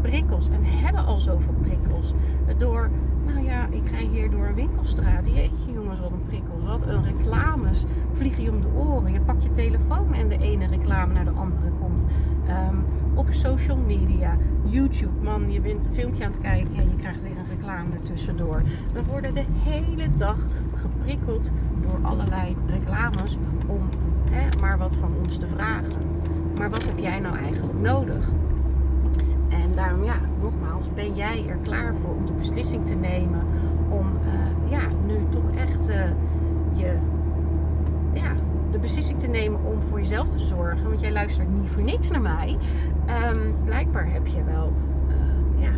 prikkels 0.00 0.48
en 0.48 0.60
hebben 0.62 1.04
al 1.04 1.20
zoveel 1.20 1.54
prikkels. 1.60 2.14
Door, 2.58 2.90
nou 3.34 3.44
ja, 3.44 3.66
ik 3.70 3.82
ga 3.84 3.96
hier 3.96 4.30
door 4.30 4.46
een 4.46 4.54
winkelstraat. 4.54 5.26
Jeetje 5.26 5.72
jongens, 5.72 6.00
wat 6.00 6.10
een 6.10 6.22
prikkels. 6.26 6.64
Wat 6.64 6.82
een 6.82 7.04
reclames. 7.04 7.84
Vliegen 8.12 8.42
je 8.42 8.50
om 8.50 8.60
de 8.60 8.68
oren. 8.74 9.12
Je 9.12 9.20
pakt 9.20 9.42
je 9.42 9.50
telefoon 9.50 10.14
en 10.14 10.28
de 10.28 10.38
ene 10.38 10.66
reclame 10.66 11.12
naar 11.12 11.24
de 11.24 11.30
andere 11.30 11.70
komt. 11.80 12.06
Um, 12.48 12.84
op 13.14 13.26
social 13.30 13.76
media, 13.76 14.36
YouTube, 14.64 15.24
man, 15.24 15.52
je 15.52 15.60
bent 15.60 15.86
een 15.86 15.92
filmpje 15.92 16.24
aan 16.24 16.30
het 16.30 16.40
kijken 16.40 16.76
en 16.76 16.88
je 16.88 16.96
krijgt 16.96 17.22
weer 17.22 17.36
een 17.38 17.56
reclame 17.58 17.92
ertussendoor. 17.92 18.62
We 18.92 19.04
worden 19.04 19.34
de 19.34 19.44
hele 19.64 20.08
dag 20.16 20.46
geprikkeld 20.74 21.50
door 21.80 21.98
allerlei 22.02 22.56
reclames 22.66 23.38
om 23.66 23.88
hè, 24.30 24.58
maar 24.60 24.78
wat 24.78 24.96
van 24.96 25.12
ons 25.22 25.36
te 25.36 25.46
vragen. 25.46 26.02
Maar 26.58 26.70
wat 26.70 26.84
heb 26.84 26.98
jij 26.98 27.20
nou 27.20 27.36
eigenlijk 27.36 27.78
nodig? 27.78 28.32
En 29.68 29.74
daarom, 29.74 30.04
ja, 30.04 30.16
nogmaals, 30.40 30.92
ben 30.94 31.14
jij 31.14 31.46
er 31.48 31.56
klaar 31.56 31.94
voor 31.94 32.14
om 32.14 32.26
de 32.26 32.32
beslissing 32.32 32.86
te 32.86 32.94
nemen 32.94 33.42
om 33.88 34.06
uh, 34.06 34.70
ja, 34.70 34.80
nu 35.06 35.18
toch 35.28 35.50
echt 35.50 35.90
uh, 35.90 35.96
je 36.72 36.96
ja, 38.12 38.32
de 38.70 38.78
beslissing 38.78 39.18
te 39.18 39.26
nemen 39.26 39.64
om 39.64 39.80
voor 39.80 39.98
jezelf 39.98 40.28
te 40.28 40.38
zorgen. 40.38 40.88
Want 40.88 41.00
jij 41.00 41.12
luistert 41.12 41.48
niet 41.60 41.68
voor 41.68 41.82
niks 41.82 42.10
naar 42.10 42.20
mij. 42.20 42.56
Um, 43.34 43.64
blijkbaar 43.64 44.12
heb 44.12 44.26
je 44.26 44.44
wel 44.44 44.72
uh, 45.08 45.62
ja, 45.62 45.70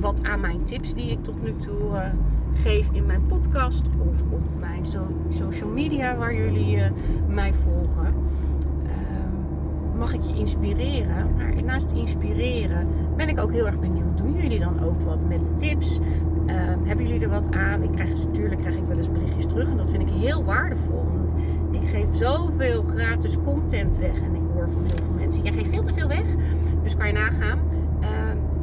wat 0.00 0.22
aan 0.22 0.40
mijn 0.40 0.64
tips 0.64 0.94
die 0.94 1.10
ik 1.10 1.24
tot 1.24 1.42
nu 1.42 1.56
toe 1.56 2.12
geef 2.52 2.88
in 2.92 3.06
mijn 3.06 3.26
podcast 3.26 3.82
of 3.98 4.22
op 4.30 4.60
mijn 4.60 4.86
so 4.86 5.06
social 5.28 5.68
media 5.68 6.16
waar 6.16 6.34
jullie 6.34 6.82
mij 7.28 7.54
volgen. 7.54 8.06
Um, 8.06 9.98
mag 9.98 10.14
ik 10.14 10.20
je 10.20 10.34
inspireren? 10.34 11.34
Maar 11.36 11.62
naast 11.62 11.92
inspireren 11.92 12.88
ben 13.16 13.28
ik 13.28 13.40
ook 13.40 13.52
heel 13.52 13.66
erg 13.66 13.78
benieuwd. 13.78 14.18
Doen 14.18 14.34
jullie 14.34 14.58
dan 14.58 14.82
ook 14.82 15.00
wat 15.00 15.28
met 15.28 15.44
de 15.44 15.54
tips? 15.54 15.98
Um, 16.46 16.84
hebben 16.84 17.06
jullie 17.06 17.20
er 17.20 17.28
wat 17.28 17.54
aan? 17.54 17.82
Ik 17.82 17.92
krijg, 17.92 18.14
natuurlijk 18.14 18.60
krijg 18.60 18.76
ik 18.76 18.86
wel 18.86 18.96
eens 18.96 19.10
berichtjes 19.10 19.46
terug 19.46 19.70
en 19.70 19.76
dat 19.76 19.90
vind 19.90 20.02
ik 20.02 20.08
heel 20.08 20.44
waardevol. 20.44 21.04
Want 21.12 21.34
ik 21.70 21.88
geef 21.88 22.06
zoveel 22.12 22.82
gratis 22.82 23.36
content 23.44 23.98
weg 23.98 24.20
en 24.20 24.34
ik 24.34 24.42
hoor 24.54 24.68
van 24.68 24.82
heel 24.82 25.04
veel 25.04 25.14
mensen: 25.16 25.42
jij 25.42 25.52
geeft 25.52 25.68
veel 25.68 25.82
te 25.82 25.94
veel 25.94 26.08
weg. 26.08 26.34
Dus 26.82 26.96
kan 26.96 27.06
je 27.06 27.12
nagaan. 27.12 27.58
Uh, 28.00 28.08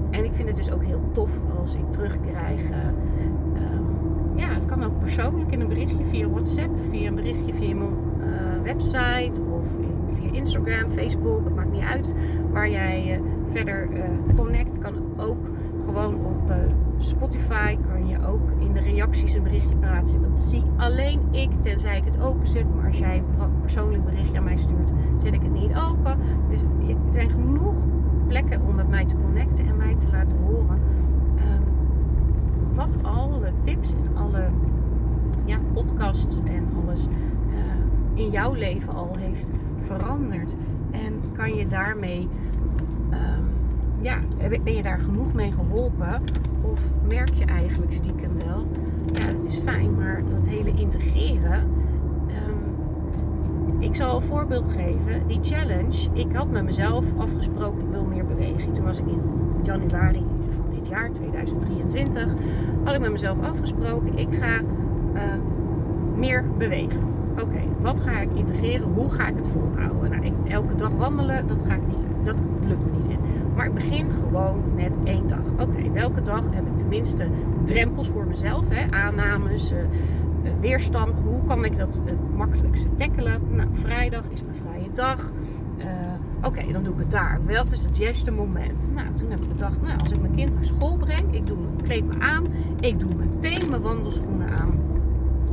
en 0.10 0.24
ik 0.25 0.33
vind 0.33 0.48
het 0.48 0.57
dus 0.57 0.72
ook 0.72 0.83
heel 0.83 1.01
tof 1.12 1.31
als 1.60 1.75
ik 1.75 1.91
terugkrijg. 1.91 2.69
Uh, 2.69 2.77
ja, 4.36 4.48
het 4.48 4.65
kan 4.65 4.83
ook 4.83 5.00
persoonlijk 5.00 5.51
in 5.51 5.62
een 5.62 5.67
berichtje 5.67 6.05
via 6.05 6.29
WhatsApp, 6.29 6.77
via 6.89 7.07
een 7.07 7.15
berichtje 7.15 7.53
via 7.53 7.75
mijn 7.75 7.89
uh, 8.19 8.62
website 8.63 9.41
of 9.51 9.67
via 10.15 10.31
Instagram, 10.31 10.89
Facebook. 10.89 11.45
Het 11.45 11.55
maakt 11.55 11.72
niet 11.72 11.83
uit 11.83 12.13
waar 12.51 12.69
jij 12.69 13.19
uh, 13.19 13.32
verder 13.53 13.89
uh, 13.91 14.03
connect. 14.36 14.79
Kan 14.79 14.93
ook 15.17 15.50
gewoon 15.86 16.15
op 16.15 16.53
Spotify. 16.98 17.77
Kan 17.88 18.07
je 18.07 18.25
ook 18.25 18.51
in 18.60 18.74
de 18.74 18.79
reacties 18.79 19.33
een 19.33 19.43
berichtje 19.43 19.75
plaatsen. 19.75 20.22
Dat 20.22 20.39
zie 20.39 20.63
alleen 20.77 21.22
ik, 21.31 21.51
tenzij 21.53 21.98
ik 21.98 22.05
het 22.05 22.22
openzet. 22.22 22.75
Maar 22.75 22.88
als 22.88 22.98
jij 22.98 23.17
een 23.17 23.60
persoonlijk 23.62 24.05
berichtje 24.05 24.38
aan 24.38 24.43
mij 24.43 24.57
stuurt, 24.57 24.91
zet 25.17 25.33
ik 25.33 25.41
het 25.41 25.53
niet 25.53 25.75
open. 25.75 26.17
Dus 26.50 26.62
er 26.62 26.95
zijn 27.10 27.29
genoeg 27.29 27.88
plekken 28.27 28.62
om 28.62 28.75
met 28.75 28.89
mij 28.89 29.05
te 29.05 29.15
connecten 29.15 29.65
en 29.65 29.77
mij 29.77 29.95
te 29.95 30.07
laten 30.12 30.38
horen 30.38 30.79
wat 32.74 32.98
alle 33.03 33.51
tips 33.62 33.93
en 33.93 34.17
alle 34.17 34.50
ja, 35.45 35.60
podcasts 35.74 36.39
en 36.43 36.67
alles 36.83 37.07
uh, 37.07 37.13
in 38.13 38.29
jouw 38.29 38.53
leven 38.53 38.93
al 38.93 39.15
heeft 39.19 39.51
veranderd. 39.77 40.55
En 40.91 41.22
kan 41.33 41.53
je 41.53 41.67
daarmee, 41.67 42.29
um, 43.12 43.42
ja, 44.03 44.17
ben 44.63 44.74
je 44.74 44.81
daar 44.81 45.00
genoeg 45.00 45.33
mee 45.33 45.51
geholpen? 45.51 46.22
Of 46.62 46.79
merk 47.07 47.33
je 47.33 47.45
eigenlijk 47.45 47.93
stiekem 47.93 48.31
wel, 48.38 48.67
ja, 49.13 49.25
het 49.38 49.45
is 49.45 49.57
fijn, 49.57 49.95
maar 49.95 50.24
dat 50.36 50.48
hele 50.48 50.72
integreren. 50.72 51.63
Um, 52.27 53.79
ik 53.79 53.95
zal 53.95 54.15
een 54.15 54.22
voorbeeld 54.22 54.67
geven. 54.67 55.27
Die 55.27 55.39
challenge, 55.41 56.10
ik 56.13 56.36
had 56.36 56.51
met 56.51 56.63
mezelf 56.63 57.05
afgesproken, 57.17 57.81
ik 57.81 57.91
wil 57.91 58.05
meer 58.05 58.25
bewegen. 58.25 58.74
Toen 58.74 58.83
was 58.83 59.00
ik 59.00 59.07
in 59.07 59.22
januari 59.63 60.25
jaar, 60.93 61.12
2023, 61.12 62.33
had 62.83 62.93
ik 62.93 63.01
met 63.01 63.12
mezelf 63.12 63.39
afgesproken, 63.39 64.17
ik 64.17 64.33
ga 64.33 64.60
uh, 65.13 65.22
meer 66.15 66.45
bewegen. 66.57 67.01
Oké, 67.41 67.62
wat 67.79 68.00
ga 68.00 68.19
ik 68.19 68.33
integreren? 68.33 68.93
Hoe 68.93 69.10
ga 69.10 69.27
ik 69.27 69.36
het 69.36 69.48
volhouden? 69.48 70.10
Nou, 70.10 70.33
elke 70.48 70.75
dag 70.75 70.91
wandelen, 70.91 71.48
dat 71.48 71.63
ga 71.65 71.74
ik 71.74 71.88
niet. 71.88 72.25
Dat 72.25 72.41
lukt 72.67 72.86
me 72.86 72.91
niet 72.91 73.08
in. 73.08 73.20
Maar 73.55 73.65
ik 73.65 73.74
begin 73.74 74.12
gewoon 74.12 74.62
met 74.75 74.98
één 75.03 75.27
dag. 75.27 75.51
Oké, 75.60 75.91
welke 75.91 76.22
dag 76.22 76.43
heb 76.51 76.67
ik 76.67 76.77
tenminste 76.77 77.27
drempels 77.63 78.10
voor 78.10 78.25
mezelf? 78.25 78.65
Hè? 78.70 78.91
Aannames, 78.91 79.72
uh, 79.72 79.77
weerstand. 80.60 81.17
Hoe 81.24 81.43
kan 81.48 81.65
ik 81.65 81.77
dat 81.77 82.01
het 82.05 82.36
makkelijkste 82.36 82.96
tackelen? 82.96 83.41
Nou, 83.50 83.67
vrijdag 83.72 84.24
is 84.29 84.43
mijn 84.43 84.55
vrije 84.55 84.91
dag. 84.93 85.32
Uh, 85.77 85.86
Oké, 86.43 86.72
dan 86.72 86.84
doe 86.84 86.93
ik 86.93 87.00
het 87.00 87.12
daar. 87.12 87.39
Welk 87.46 87.72
is 87.72 87.84
het 87.84 87.98
juiste 87.98 88.32
moment? 88.32 88.91
Nou, 88.93 89.13
toen 89.13 89.29
heb 89.29 89.39
ik 89.39 89.48
bedacht, 89.48 89.82
nou, 89.82 90.00
als 90.00 90.12
ik 90.12 90.22
mijn 90.22 90.36
kind 90.36 90.53
naar 90.53 90.65
school 90.65 90.98
breng, 90.98 91.36
ik 91.36 91.48
doe, 91.48 91.58
kleed 91.84 92.05
me 92.05 92.20
aan, 92.20 92.46
ik 92.79 93.00
doe 93.00 93.15
meteen 93.15 93.70
mijn 93.70 93.82
wandelschoenen 93.82 94.50
aan. 94.60 94.79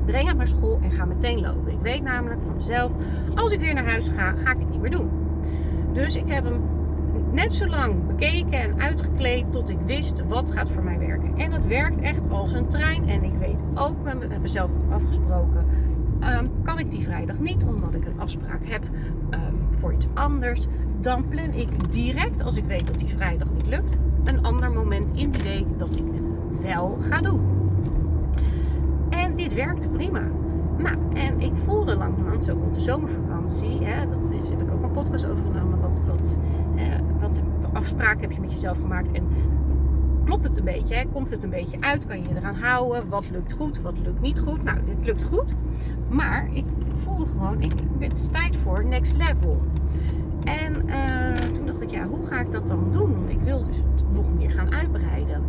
Breng 0.04 0.28
het 0.28 0.36
naar 0.36 0.46
school 0.46 0.78
en 0.82 0.92
ga 0.92 1.04
meteen 1.04 1.40
lopen. 1.40 1.72
Ik 1.72 1.80
weet 1.80 2.02
namelijk 2.02 2.40
van 2.44 2.54
mezelf, 2.54 2.92
als 3.34 3.52
ik 3.52 3.60
weer 3.60 3.74
naar 3.74 3.88
huis 3.88 4.08
ga, 4.08 4.32
ga 4.36 4.52
ik 4.52 4.58
het 4.58 4.70
niet 4.70 4.80
meer 4.80 4.90
doen. 4.90 5.10
Dus 5.92 6.16
ik 6.16 6.28
heb 6.28 6.44
hem 6.44 6.60
net 7.32 7.54
zo 7.54 7.66
lang 7.66 8.06
bekeken 8.06 8.52
en 8.52 8.80
uitgekleed 8.80 9.52
tot 9.52 9.70
ik 9.70 9.78
wist 9.86 10.22
wat 10.28 10.50
gaat 10.50 10.70
voor 10.70 10.82
mij 10.82 10.98
werken. 10.98 11.36
En 11.36 11.52
het 11.52 11.66
werkt 11.66 11.98
echt 11.98 12.30
als 12.30 12.52
een 12.52 12.68
trein. 12.68 13.08
En 13.08 13.22
ik 13.24 13.34
weet 13.38 13.62
ook 13.74 14.02
met 14.02 14.42
mezelf 14.42 14.70
afgesproken. 14.90 15.64
Um, 16.20 16.62
kan 16.62 16.78
ik 16.78 16.90
die 16.90 17.00
vrijdag 17.00 17.38
niet, 17.38 17.64
omdat 17.64 17.94
ik 17.94 18.04
een 18.04 18.20
afspraak 18.20 18.66
heb 18.66 18.82
um, 19.30 19.78
voor 19.78 19.92
iets 19.92 20.06
anders. 20.14 20.66
Dan 21.00 21.28
plan 21.28 21.52
ik 21.52 21.92
direct, 21.92 22.42
als 22.42 22.56
ik 22.56 22.64
weet 22.64 22.86
dat 22.86 22.98
die 22.98 23.08
vrijdag 23.08 23.48
niet 23.52 23.66
lukt, 23.66 23.98
een 24.24 24.42
ander 24.42 24.70
moment 24.70 25.10
in 25.10 25.30
die 25.30 25.42
week 25.42 25.78
dat 25.78 25.96
ik 25.96 26.04
het 26.14 26.30
wel 26.62 26.96
ga 27.00 27.20
doen. 27.20 27.40
En 29.10 29.36
dit 29.36 29.54
werkte 29.54 29.88
prima. 29.88 30.22
Nou, 30.78 30.96
en 31.14 31.40
ik 31.40 31.56
voelde 31.64 31.96
langzamerhand 31.96 32.44
zo 32.44 32.52
rond 32.52 32.74
de 32.74 32.80
zomervakantie, 32.80 33.84
hè, 33.84 34.08
dat 34.08 34.30
is, 34.30 34.48
heb 34.48 34.62
ik 34.62 34.70
ook 34.70 34.82
een 34.82 34.90
podcast 34.90 35.24
over 35.24 35.44
genomen, 35.98 37.18
wat, 37.20 37.42
afspraken 37.72 38.20
heb 38.20 38.32
je 38.32 38.40
met 38.40 38.52
jezelf 38.52 38.80
gemaakt 38.80 39.12
en 39.12 39.28
klopt 40.24 40.44
het 40.44 40.58
een 40.58 40.64
beetje? 40.64 40.94
Hè? 40.94 41.04
Komt 41.12 41.30
het 41.30 41.42
een 41.42 41.50
beetje 41.50 41.80
uit? 41.80 42.06
Kan 42.06 42.18
je 42.18 42.28
je 42.28 42.36
eraan 42.36 42.54
houden? 42.54 43.08
Wat 43.08 43.30
lukt 43.30 43.52
goed? 43.52 43.80
Wat 43.80 43.94
lukt 44.02 44.20
niet 44.20 44.38
goed? 44.38 44.62
Nou, 44.62 44.78
dit 44.84 45.04
lukt 45.04 45.24
goed. 45.24 45.54
Maar 46.08 46.48
ik 46.52 46.64
voelde 46.94 47.26
gewoon, 47.26 47.60
ik, 47.60 47.72
het 47.98 48.18
is 48.18 48.26
tijd 48.26 48.56
voor 48.56 48.84
next 48.84 49.16
level. 49.16 49.60
En 50.44 50.82
uh, 50.86 51.34
toen 51.34 51.66
dacht 51.66 51.82
ik, 51.82 51.90
ja, 51.90 52.08
hoe 52.08 52.26
ga 52.26 52.40
ik 52.40 52.52
dat 52.52 52.68
dan 52.68 52.88
doen? 52.90 53.14
Want 53.14 53.30
ik 53.30 53.40
wil 53.40 53.64
dus 53.64 53.82
nog 54.12 54.34
meer 54.34 54.50
gaan 54.50 54.74
uitbreiden. 54.74 55.42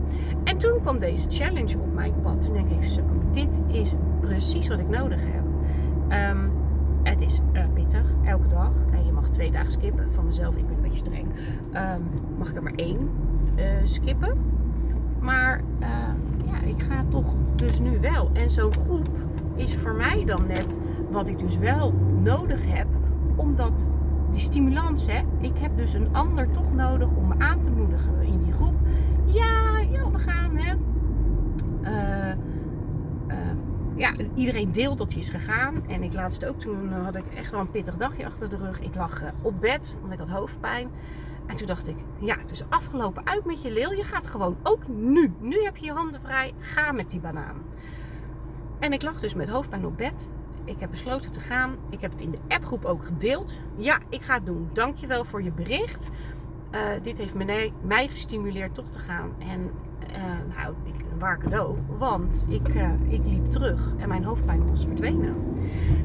En 0.44 0.58
toen 0.58 0.82
kwam 0.82 1.00
deze 1.00 1.30
challenge 1.30 1.78
op 1.78 1.94
mijn 1.94 2.14
pad. 2.22 2.42
Toen 2.42 2.54
denk 2.54 2.70
ik, 2.70 2.84
zo, 2.84 3.02
dit 3.32 3.60
is 3.68 3.94
precies 4.20 4.68
wat 4.68 4.80
ik 4.80 4.90
nodig 4.90 5.22
heb. 5.24 5.44
Um, 6.30 6.52
het 7.04 7.22
is 7.22 7.42
uh, 7.54 7.64
pittig, 7.74 8.14
elke 8.24 8.48
dag. 8.48 8.74
En 8.92 9.06
je 9.06 9.11
twee 9.30 9.52
dagen 9.52 9.72
skippen. 9.72 10.12
Van 10.14 10.26
mezelf, 10.26 10.56
ik 10.56 10.68
ben 10.68 10.76
een 10.76 10.82
beetje 10.82 10.98
streng. 10.98 11.28
Um, 11.74 12.10
mag 12.38 12.50
ik 12.50 12.56
er 12.56 12.64
maar 12.64 12.76
één 12.76 13.10
uh, 13.56 13.66
skippen. 13.84 14.38
Maar 15.20 15.62
uh, 15.80 15.88
ja, 16.52 16.62
ik 16.62 16.82
ga 16.82 17.04
toch 17.10 17.34
dus 17.56 17.80
nu 17.80 18.00
wel. 18.00 18.30
En 18.34 18.52
zo'n 18.52 18.74
groep 18.74 19.10
is 19.56 19.78
voor 19.78 19.94
mij 19.94 20.26
dan 20.26 20.48
net 20.48 20.80
wat 21.12 21.28
ik 21.28 21.40
dus 21.40 21.58
wel 21.58 21.94
nodig 22.22 22.74
heb. 22.74 22.88
Omdat 23.36 23.88
die 24.32 24.40
stimulans, 24.40 25.08
hè. 25.08 25.22
Ik 25.40 25.58
heb 25.58 25.78
dus 25.78 25.94
een 25.94 26.08
ander 26.12 26.50
toch 26.52 26.74
nodig 26.74 27.10
om 27.12 27.28
me 27.28 27.34
aan 27.38 27.62
te 27.62 27.72
moedigen 27.72 28.22
in 28.22 28.44
die 28.44 28.54
groep. 28.54 28.76
Ja, 29.26 29.80
ja 29.92 30.12
we 30.12 30.20
gaan, 30.20 30.56
hè. 30.56 30.74
Uh, 31.82 32.21
ja, 33.96 34.14
iedereen 34.36 34.72
deelt 34.72 34.98
dat 34.98 35.12
hij 35.12 35.22
is 35.22 35.30
gegaan. 35.30 35.88
En 35.88 36.04
ik 36.04 36.14
laatst 36.14 36.46
ook, 36.46 36.60
toen 36.60 36.92
had 36.92 37.16
ik 37.16 37.34
echt 37.34 37.52
wel 37.52 37.60
een 37.60 37.72
pittig 37.72 37.98
dagje 37.98 38.26
achter 38.26 38.50
de 38.50 38.58
rug. 38.58 38.80
Ik 38.80 38.96
lag 38.96 39.24
op 39.42 39.62
bed, 39.62 39.98
want 40.02 40.14
ik 40.14 40.20
had 40.20 40.30
hoofdpijn. 40.30 40.90
En 41.46 41.56
toen 41.56 41.68
dacht 41.68 41.88
ik, 41.88 41.96
ja, 42.20 42.38
het 42.38 42.52
is 42.52 42.70
afgelopen 42.70 43.26
uit 43.26 43.46
met 43.46 43.62
je 43.62 43.72
leel. 43.72 43.94
Je 43.94 44.04
gaat 44.04 44.28
gewoon 44.28 44.58
ook 44.64 44.88
nu. 44.88 45.34
Nu 45.40 45.64
heb 45.64 45.78
je 45.78 45.86
je 45.86 45.92
handen 45.92 46.22
vrij. 46.22 46.54
Ga 46.60 46.92
met 46.92 47.10
die 47.10 47.20
banaan. 47.20 47.62
En 48.80 48.94
ik 48.94 49.02
lag 49.02 49.20
dus 49.20 49.34
met 49.34 49.50
hoofdpijn 49.50 49.86
op 49.86 49.98
bed. 49.98 50.30
Ik 50.64 50.80
heb 50.80 50.90
besloten 50.90 51.32
te 51.32 51.40
gaan. 51.40 51.76
Ik 51.90 52.02
heb 52.02 52.12
het 52.12 52.22
in 52.22 52.32
de 52.32 52.38
appgroep 52.48 52.86
ook 52.86 53.06
gedeeld. 53.06 53.62
Ja, 53.76 54.00
ik 54.10 54.22
ga 54.22 54.34
het 54.34 54.46
doen. 54.46 54.70
Dankjewel 54.74 55.26
voor 55.26 55.44
je 55.44 55.52
bericht. 55.52 56.10
Uh, 56.72 56.82
dit 57.02 57.18
heeft 57.18 57.34
mij, 57.34 57.74
mij 57.82 58.08
gestimuleerd 58.08 58.76
toch 58.76 58.90
te 58.90 59.00
gaan. 59.00 59.32
En 59.40 59.72
uh, 60.10 60.56
nou, 60.56 60.76
een 60.86 61.11
waar 61.22 61.38
cadeau. 61.38 61.76
Want 61.98 62.46
ik, 62.48 62.76
uh, 62.76 62.90
ik 63.08 63.26
liep 63.26 63.46
terug 63.46 63.94
en 63.98 64.08
mijn 64.08 64.24
hoofdpijn 64.24 64.68
was 64.68 64.86
verdwenen. 64.86 65.36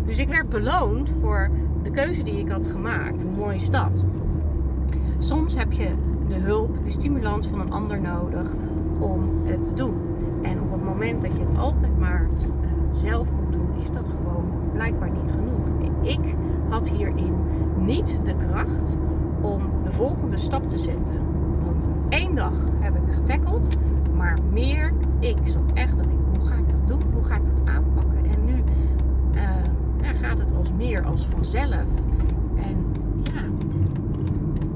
Dus 0.04 0.18
ik 0.18 0.28
werd 0.28 0.48
beloond 0.48 1.12
voor 1.20 1.50
de 1.82 1.90
keuze 1.90 2.22
die 2.22 2.38
ik 2.38 2.48
had 2.48 2.66
gemaakt. 2.66 3.20
Een 3.20 3.30
mooie 3.30 3.58
stad. 3.58 4.04
Soms 5.18 5.54
heb 5.54 5.72
je 5.72 5.88
de 6.28 6.34
hulp, 6.34 6.84
de 6.84 6.90
stimulans 6.90 7.46
van 7.46 7.60
een 7.60 7.72
ander 7.72 8.00
nodig 8.00 8.54
om 8.98 9.30
het 9.44 9.64
te 9.64 9.74
doen. 9.74 9.94
En 10.42 10.60
op 10.60 10.72
het 10.72 10.84
moment 10.84 11.22
dat 11.22 11.32
je 11.32 11.40
het 11.40 11.56
altijd 11.56 11.98
maar 11.98 12.28
uh, 12.40 12.48
zelf 12.90 13.28
moet 13.32 13.52
doen, 13.52 13.68
is 13.80 13.90
dat 13.90 14.08
gewoon 14.08 14.44
blijkbaar 14.72 15.10
niet 15.10 15.32
genoeg. 15.32 15.68
Ik 16.02 16.34
had 16.68 16.88
hierin 16.88 17.34
niet 17.76 18.20
de 18.24 18.34
kracht 18.36 18.96
om 19.40 19.62
de 19.82 19.92
volgende 19.92 20.36
stap 20.36 20.68
te 20.68 20.78
zetten. 20.78 21.14
Dat 21.66 21.88
één 22.08 22.34
dag 22.34 22.68
heb 22.78 22.96
ik 22.96 23.12
getackeld, 23.12 23.76
maar 24.16 24.38
meer, 24.52 24.92
ik 25.20 25.36
zat 25.44 25.72
echt 25.74 25.96
dat 25.96 26.06
ik, 26.06 26.18
hoe 26.38 26.46
ga 26.48 26.54
ik 26.54 26.70
dat 26.70 26.86
doen? 26.86 27.12
Hoe 27.12 27.22
ga 27.22 27.36
ik 27.36 27.44
dat 27.44 27.60
aanpakken? 27.64 28.24
En 28.24 28.44
nu 28.44 28.52
uh, 29.34 29.42
ja, 30.02 30.12
gaat 30.12 30.38
het 30.38 30.54
als 30.54 30.72
meer 30.72 31.04
als 31.04 31.26
vanzelf. 31.26 31.86
En 32.54 32.76
ja, 33.22 33.42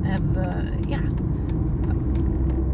hebben 0.01 0.67
ja, 0.87 1.01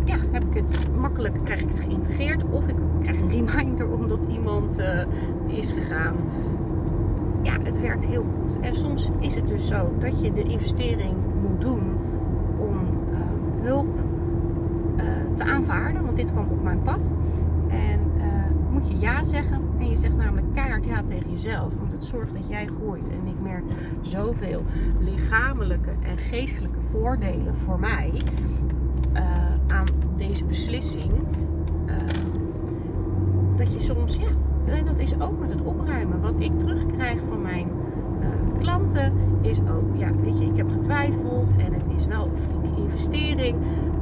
ja, 0.05 0.17
heb 0.31 0.45
ik 0.45 0.55
het 0.55 0.89
makkelijk, 1.01 1.35
krijg 1.45 1.61
ik 1.61 1.69
het 1.69 1.81
geïntegreerd. 1.81 2.45
Of 2.51 2.67
ik 2.67 2.77
krijg 3.01 3.21
een 3.21 3.29
reminder 3.29 3.89
omdat 3.89 4.25
iemand 4.25 4.79
uh, 4.79 5.03
is 5.47 5.73
gegaan. 5.73 6.15
Ja, 7.43 7.53
het 7.63 7.81
werkt 7.81 8.07
heel 8.07 8.25
goed. 8.39 8.61
En 8.61 8.75
soms 8.77 9.09
is 9.21 9.35
het 9.35 9.49
dus 9.49 9.67
zo 9.67 9.93
dat 9.99 10.21
je 10.21 10.33
de 10.33 10.43
investering 10.43 11.15
moet 11.43 11.61
doen 11.61 11.83
om 12.57 12.77
uh, 13.11 13.19
hulp 13.63 13.95
te 15.35 15.45
aanvaarden. 15.45 16.03
Want 16.05 16.17
dit 16.17 16.33
kwam 16.33 16.47
op 16.51 16.63
mijn 16.63 16.83
pad. 16.83 17.11
En 17.69 18.01
moet 18.71 18.89
je 18.89 18.99
ja 18.99 19.23
zeggen. 19.23 19.63
En 19.79 19.91
je 19.91 19.97
zegt 19.97 20.17
namelijk 20.17 20.55
keihard 20.55 20.85
ja 20.85 21.03
tegen 21.03 21.31
jezelf. 21.31 21.75
Want 21.79 21.93
het 21.93 22.05
zorgt 22.05 22.33
dat 22.33 22.49
jij 22.49 22.67
groeit. 22.67 23.09
En 23.09 23.27
ik 23.27 23.41
merk 23.41 23.65
zoveel 24.01 24.61
lichamelijke 25.01 25.91
en 26.03 26.19
geestelijke 26.19 26.81
voordelen 26.81 27.55
voor 27.55 27.81
mij 27.81 28.13
uh, 29.15 29.23
aan 29.67 29.87
deze 30.17 30.45
beslissing. 30.45 31.13
Uh, 31.87 31.97
dat 33.57 33.73
je 33.73 33.81
soms, 33.81 34.17
ja, 34.17 34.29
en 34.65 34.85
dat 34.85 34.99
is 34.99 35.21
ook 35.21 35.39
met 35.39 35.51
het 35.51 35.63
opruimen. 35.63 36.21
Wat 36.21 36.41
ik 36.41 36.59
terugkrijg 36.59 37.21
van 37.29 37.43
mijn 37.43 37.69
klanten 38.59 39.13
is 39.41 39.61
ook, 39.61 39.97
ja, 39.97 40.15
weet 40.23 40.39
je, 40.39 40.45
ik 40.45 40.57
heb 40.57 40.71
getwijfeld 40.71 41.51
en 41.57 41.73
het 41.73 41.89
is 41.97 42.07
wel 42.07 42.25
een 42.25 42.37
flinke 42.37 42.81
investering. 42.81 43.57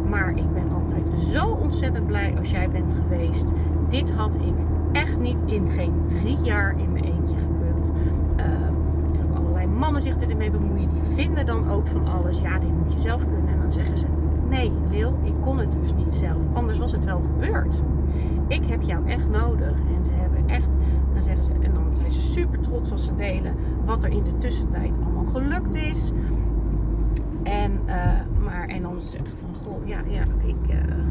Maar 0.08 0.30
ik 0.30 0.52
ben 0.52 0.72
altijd 0.74 1.10
zo 1.20 1.46
ontzettend 1.46 2.06
blij 2.06 2.34
als 2.38 2.50
jij 2.50 2.70
bent 2.70 2.92
geweest. 2.92 3.52
Dit 3.88 4.12
had 4.12 4.34
ik 4.34 4.54
echt 4.92 5.18
niet 5.18 5.42
in 5.44 5.70
geen 5.70 5.92
drie 6.06 6.38
jaar 6.42 6.78
in 6.78 6.92
mijn 6.92 7.04
eentje 7.04 7.36
gekund. 7.36 7.92
Uh, 8.36 8.44
en 8.44 9.26
ook 9.30 9.36
allerlei 9.36 9.66
mannen 9.66 10.02
zich 10.02 10.16
ermee 10.16 10.50
bemoeien. 10.50 10.88
Die 10.88 11.14
vinden 11.14 11.46
dan 11.46 11.70
ook 11.70 11.86
van 11.86 12.06
alles. 12.06 12.40
Ja, 12.40 12.58
dit 12.58 12.78
moet 12.78 12.92
je 12.92 12.98
zelf 12.98 13.26
kunnen. 13.26 13.48
En 13.48 13.60
dan 13.60 13.72
zeggen 13.72 13.98
ze: 13.98 14.06
Nee, 14.48 14.72
Lil, 14.90 15.18
ik 15.22 15.34
kon 15.40 15.58
het 15.58 15.72
dus 15.72 15.94
niet 15.94 16.14
zelf. 16.14 16.42
Anders 16.52 16.78
was 16.78 16.92
het 16.92 17.04
wel 17.04 17.20
gebeurd. 17.20 17.82
Ik 18.46 18.64
heb 18.64 18.82
jou 18.82 19.06
echt 19.06 19.28
nodig. 19.28 19.78
En 19.78 20.04
ze 20.04 20.12
hebben 20.12 20.48
echt, 20.48 20.76
zeggen 21.24 21.44
ze, 21.44 21.52
en 21.52 21.74
dan 21.74 21.94
zijn 21.94 22.12
ze 22.12 22.20
super 22.20 22.60
trots 22.60 22.92
als 22.92 23.04
ze 23.04 23.14
delen 23.14 23.54
wat 23.84 24.04
er 24.04 24.10
in 24.10 24.24
de 24.24 24.38
tussentijd 24.38 24.98
allemaal 24.98 25.24
gelukt 25.24 25.74
is. 25.74 26.12
En, 27.42 27.80
uh, 27.86 27.94
maar, 28.44 28.68
en 28.68 28.82
dan 28.82 29.00
zeggen 29.00 29.38
van, 29.38 29.54
goh, 29.54 29.86
ja, 29.86 30.00
ja, 30.08 30.24
ik, 30.42 30.74
uh, 30.74 31.04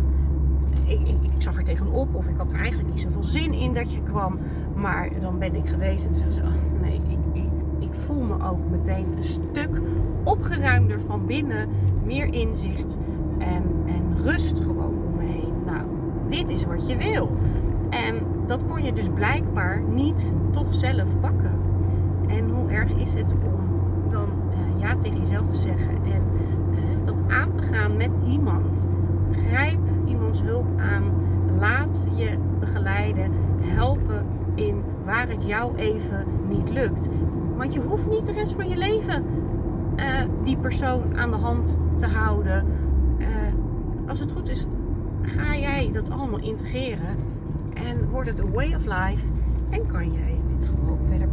ik, 0.86 1.08
ik, 1.08 1.42
zag 1.42 1.58
er 1.58 1.64
tegenop. 1.64 2.16
Of 2.16 2.28
ik 2.28 2.38
had 2.38 2.52
er 2.52 2.58
eigenlijk 2.58 2.90
niet 2.90 3.02
zoveel 3.02 3.24
zin 3.24 3.54
in 3.54 3.74
dat 3.74 3.94
je 3.94 4.04
kwam. 4.04 4.38
Maar 4.76 5.20
dan 5.20 5.40
ben 5.40 5.56
ik 5.56 5.70
geweest 5.70 6.06
en 6.06 6.16
zeggen 6.16 6.34
ze, 6.34 6.42
nee, 6.82 7.02
ik, 7.08 7.42
ik, 7.44 7.50
ik 7.80 7.94
voel 7.94 8.24
me 8.24 8.48
ook 8.48 8.70
meteen 8.70 9.06
een 9.18 9.24
stuk 9.24 9.82
opgeruimder 10.24 11.00
van 11.08 11.26
binnen. 11.26 11.70
Meer 12.06 12.34
inzicht 12.34 12.98
en, 13.38 13.64
en 13.86 14.18
rust 14.24 14.60
gewoon 14.60 15.04
om 15.06 15.16
me 15.18 15.24
heen. 15.24 15.54
Nou, 15.66 15.86
dit 16.28 16.50
is 16.50 16.66
wat 16.66 16.88
je 16.88 16.98
wil. 16.98 17.32
En 17.90 18.33
dat 18.46 18.68
kon 18.68 18.84
je 18.84 18.94
dus 18.94 19.10
blijkbaar 19.10 19.82
niet 19.82 20.34
toch 20.52 20.74
zelf 20.74 21.20
pakken. 21.20 21.60
En 22.28 22.50
hoe 22.50 22.70
erg 22.70 22.92
is 22.92 23.14
het 23.14 23.34
om 23.34 24.10
dan 24.10 24.28
uh, 24.50 24.82
ja 24.82 24.98
tegen 24.98 25.20
jezelf 25.20 25.48
te 25.48 25.58
zeggen 25.58 25.96
en 26.04 26.22
uh, 26.72 27.06
dat 27.06 27.24
aan 27.28 27.52
te 27.52 27.62
gaan 27.62 27.98
met 27.98 28.12
iemand. 28.28 28.88
Grijp 29.32 29.80
iemands 30.06 30.42
hulp 30.42 30.66
aan. 30.78 31.04
Laat 31.60 32.08
je 32.16 32.38
begeleiden, 32.60 33.32
helpen 33.62 34.26
in 34.56 34.84
waar 35.06 35.28
het 35.28 35.46
jou 35.46 35.76
even 35.76 36.26
niet 36.48 36.70
lukt. 36.70 37.10
Want 37.58 37.74
je 37.74 37.80
hoeft 37.80 38.10
niet 38.10 38.26
de 38.26 38.32
rest 38.32 38.54
van 38.54 38.70
je 38.70 38.78
leven 38.78 39.26
uh, 39.96 40.06
die 40.44 40.58
persoon 40.58 41.18
aan 41.18 41.32
de 41.32 41.38
hand 41.38 41.78
te 41.96 42.08
houden 42.08 42.66
als 44.08 44.22
het 44.22 44.32
goed 44.32 44.50
is, 44.50 44.66
ga 45.22 45.58
jij 45.58 45.90
dat 45.92 46.10
allemaal 46.10 46.40
integreren 46.40 47.16
en 47.90 48.10
wordt 48.10 48.30
het 48.30 48.40
een 48.40 48.52
way 48.52 48.74
of 48.74 48.86
life 48.86 49.26
en 49.70 49.88
kan 49.88 50.12
jij 50.12 50.42
dit 50.48 50.66
gewoon 50.66 51.00
verder 51.10 51.28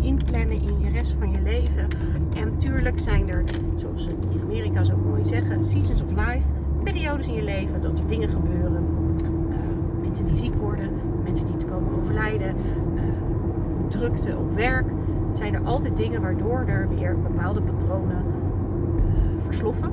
inplannen 0.00 0.62
in 0.62 0.80
je 0.80 0.90
rest 0.90 1.12
van 1.18 1.30
je 1.30 1.40
leven. 1.42 1.86
En 2.36 2.50
natuurlijk 2.50 2.98
zijn 2.98 3.28
er, 3.28 3.44
zoals 3.76 4.04
ze 4.04 4.10
in 4.10 4.40
Amerika 4.42 4.84
zo 4.84 4.96
mooi 4.96 5.24
zeggen, 5.24 5.64
seasons 5.64 6.02
of 6.02 6.10
life, 6.10 6.46
periodes 6.82 7.28
in 7.28 7.34
je 7.34 7.42
leven 7.42 7.80
dat 7.80 7.98
er 7.98 8.06
dingen 8.06 8.28
gebeuren. 8.28 8.86
Uh, 9.50 9.56
mensen 10.02 10.26
die 10.26 10.36
ziek 10.36 10.54
worden, 10.54 10.90
mensen 11.24 11.46
die 11.46 11.56
te 11.56 11.66
komen 11.66 11.98
overlijden, 11.98 12.56
uh, 12.94 13.02
drukte 13.88 14.36
op 14.36 14.54
werk. 14.54 14.86
Zijn 15.32 15.54
er 15.54 15.64
altijd 15.64 15.96
dingen 15.96 16.20
waardoor 16.20 16.64
er 16.66 16.88
weer 16.88 17.16
bepaalde 17.20 17.62
patronen 17.62 18.24
uh, 18.96 19.02
versloffen. 19.38 19.90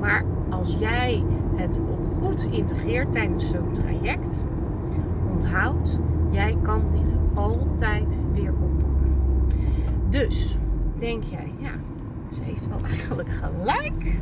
Maar 0.00 0.24
als 0.50 0.76
jij 0.78 1.24
het 1.56 1.80
goed 2.18 2.48
integreert 2.50 3.12
tijdens 3.12 3.50
zo'n 3.50 3.72
traject, 3.72 4.44
jij 6.30 6.56
kan 6.62 6.82
dit 6.90 7.14
altijd 7.34 8.18
weer 8.32 8.52
oppakken. 8.52 9.16
Dus 10.08 10.58
denk 10.98 11.22
jij, 11.22 11.52
ja, 11.58 11.70
ze 12.30 12.42
heeft 12.42 12.68
wel 12.68 12.78
eigenlijk 12.90 13.30
gelijk. 13.30 14.20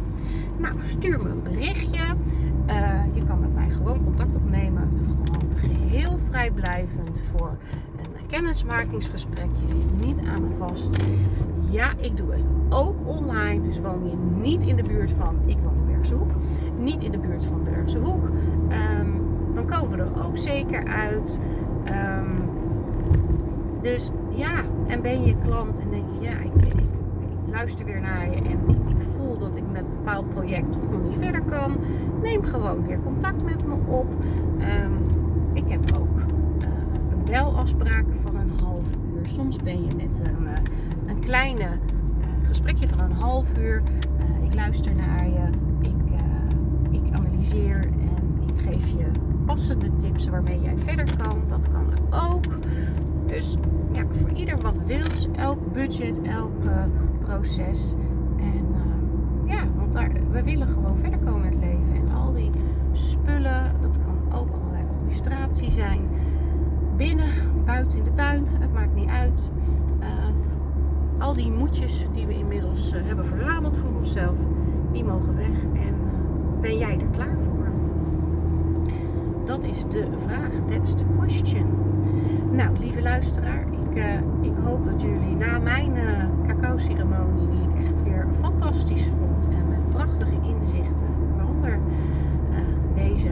Nou, 0.56 0.74
stuur 0.83 1.18
me 1.22 1.28
een 1.28 1.42
berichtje. 1.42 2.02
Uh, 2.68 3.14
je 3.14 3.24
kan 3.24 3.40
met 3.40 3.54
mij 3.54 3.70
gewoon 3.70 4.04
contact 4.04 4.37
opnemen. 4.37 4.88
Gewoon 5.06 5.56
geheel 5.56 6.18
vrijblijvend 6.28 7.22
voor 7.33 7.56
een 7.96 8.26
kennismakingsgesprek. 8.26 9.48
Je 9.61 9.68
zit 9.68 10.06
niet 10.06 10.18
aan 10.28 10.42
me 10.42 10.50
vast. 10.59 11.06
Ja, 11.70 11.92
ik 12.00 12.16
doe 12.16 12.33
het 12.33 12.44
ook 12.68 12.96
online. 13.04 13.62
Dus 13.62 13.80
woon 13.80 14.11
je 14.11 14.16
niet 14.40 14.62
in 14.62 14.76
de 14.76 14.83
buurt 14.83 15.11
van, 15.11 15.37
ik 15.46 15.56
woon 15.62 15.74
in 15.76 15.87
Bergse 15.87 16.14
Hoek. 16.14 16.30
Niet 16.78 17.00
in 17.00 17.11
de 17.11 17.18
buurt 17.18 17.44
van 17.44 17.64
Bergse 17.64 17.98
Hoek. 17.98 18.24
Um, 18.68 19.10
dan 19.54 19.66
komen 19.66 19.96
we 19.98 20.02
er 20.02 20.26
ook 20.26 20.36
zeker 20.36 20.84
uit. 20.84 21.38
Um, 21.84 22.50
dus 23.80 24.10
ja, 24.28 24.62
en 24.86 25.02
ben 25.02 25.24
je 25.24 25.34
klant 25.44 25.80
en 25.80 25.90
denk 25.90 26.08
je, 26.08 26.20
ja, 26.20 26.38
ik, 26.38 26.64
ik, 26.64 26.82
luister 27.46 27.84
weer 27.84 28.00
naar 28.00 28.30
je 28.30 28.36
en 28.36 28.50
ik, 28.68 29.02
voel 29.16 29.38
dat 29.38 29.56
ik 29.56 29.62
met 29.72 29.80
een 29.80 29.96
bepaald 29.96 30.28
project 30.28 30.72
toch 30.72 30.90
nog 30.90 31.02
niet 31.02 31.18
verder 31.18 31.42
kan. 31.42 31.76
Neem 32.22 32.44
gewoon 32.44 32.86
weer 32.86 33.00
contact 33.04 33.44
met 33.44 33.66
me 33.66 33.74
op. 33.86 34.14
Um, 34.58 34.92
ik 35.52 35.68
heb 35.68 35.92
ook 35.98 36.18
uh, 36.18 37.24
belafspraken 37.24 38.14
van 38.22 38.36
een 38.36 38.50
half 38.62 38.92
uur. 38.92 39.26
Soms 39.26 39.56
ben 39.56 39.84
je 39.84 39.94
met 39.96 40.22
een, 40.24 40.42
uh, 40.42 40.52
een 41.06 41.20
kleine 41.20 41.64
uh, 41.64 42.46
gesprekje 42.46 42.88
van 42.88 43.10
een 43.10 43.16
half 43.16 43.58
uur. 43.58 43.82
ik 44.42 44.54
luister 44.54 44.96
naar 44.96 45.28
je, 45.28 45.48
ik, 45.80 46.20
ik 46.90 47.12
analyseer 47.12 47.80
en 47.84 48.42
ik 48.48 48.60
geef 48.60 48.88
je 48.88 49.29
passende 49.50 49.96
tips 49.96 50.28
waarmee 50.28 50.60
jij 50.60 50.76
verder 50.76 51.16
kan. 51.16 51.42
Dat 51.46 51.68
kan 51.68 51.86
ook. 52.10 52.44
Dus 53.26 53.56
ja, 53.92 54.04
voor 54.10 54.30
ieder 54.30 54.60
wat 54.60 54.80
wils, 54.86 55.28
elk 55.32 55.72
budget, 55.72 56.20
elk 56.20 56.52
proces. 57.18 57.94
En 58.36 58.66
uh, 58.74 59.52
ja, 59.52 59.64
want 59.76 59.92
daar, 59.92 60.10
we 60.30 60.42
willen 60.42 60.66
gewoon 60.66 60.98
verder 60.98 61.18
komen 61.18 61.44
in 61.44 61.50
het 61.50 61.60
leven. 61.60 61.94
En 61.94 62.14
al 62.14 62.32
die 62.32 62.50
spullen, 62.92 63.72
dat 63.80 63.98
kan 64.04 64.38
ook 64.38 64.48
allerlei 64.50 64.84
administratie 64.94 65.70
zijn. 65.70 66.00
Binnen, 66.96 67.30
buiten 67.64 67.98
in 67.98 68.04
de 68.04 68.12
tuin, 68.12 68.46
het 68.48 68.72
maakt 68.72 68.94
niet 68.94 69.08
uit. 69.08 69.40
Uh, 70.00 70.06
al 71.18 71.32
die 71.32 71.50
moedjes 71.52 72.06
die 72.12 72.26
we 72.26 72.34
inmiddels 72.34 72.92
hebben 72.94 73.24
verzameld 73.24 73.76
voor 73.76 73.96
onszelf, 73.96 74.38
die 74.92 75.04
mogen 75.04 75.36
weg. 75.36 75.62
En 75.62 75.94
ben 76.60 76.78
jij 76.78 76.98
er 76.98 77.10
klaar 77.10 77.36
voor? 77.38 77.60
Dat 79.44 79.64
is 79.64 79.85
de 79.88 80.07
vraag. 80.16 80.50
That's 80.68 80.94
the 80.94 81.05
question. 81.18 81.66
Nou, 82.50 82.79
lieve 82.79 83.03
luisteraar, 83.03 83.64
ik, 83.70 83.96
uh, 83.96 84.14
ik 84.40 84.57
hoop 84.64 84.85
dat 84.85 85.03
jullie 85.03 85.37
na 85.37 85.59
mijn 85.59 85.96
uh, 85.96 86.24
cacao-ceremonie, 86.46 87.48
die 87.48 87.68
ik 87.68 87.87
echt 87.87 88.03
weer 88.03 88.26
fantastisch 88.33 89.11
vond 89.18 89.48
en 89.48 89.68
met 89.68 89.88
prachtige 89.88 90.35
inzichten, 90.42 91.07
waaronder 91.37 91.79
uh, 92.50 92.57
deze, 92.94 93.31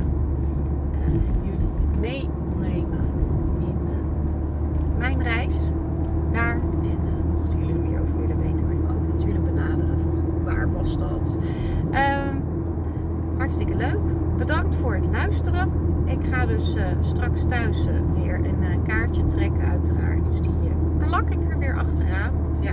jullie 1.43 1.99
mee 2.01 2.29
kon 2.51 2.61
nemen 2.61 2.99
in 3.59 3.77
mijn 4.99 5.23
reis 5.23 5.71
daar. 6.31 6.61
En 6.83 7.31
mochten 7.33 7.59
jullie 7.59 7.75
er 7.75 7.81
meer 7.81 8.01
over 8.01 8.21
willen 8.21 8.39
weten, 8.39 8.67
kan 8.67 8.77
je 8.77 8.83
me 8.83 8.91
ook 8.91 9.13
natuurlijk 9.13 9.45
benaderen 9.45 9.99
van 10.01 10.45
waar 10.45 10.73
was 10.73 10.99
dat. 10.99 11.39
Ehm, 11.91 12.37
hartstikke 13.37 13.77
leuk. 13.77 14.18
Bedankt 14.39 14.77
voor 14.77 14.95
het 14.95 15.07
luisteren. 15.07 15.71
Ik 16.05 16.27
ga 16.27 16.47
dus 16.47 16.77
uh, 16.77 16.85
straks 17.01 17.45
thuis 17.45 17.87
uh, 17.87 17.93
weer 18.15 18.35
een 18.35 18.63
uh, 18.63 18.85
kaartje 18.85 19.25
trekken, 19.25 19.69
uiteraard. 19.69 20.27
Dus 20.27 20.41
die 20.41 20.53
plak 20.99 21.31
ik 21.31 21.51
er 21.51 21.59
weer 21.59 21.79
achteraan. 21.79 22.33
Want 22.43 22.59
ja, 22.63 22.73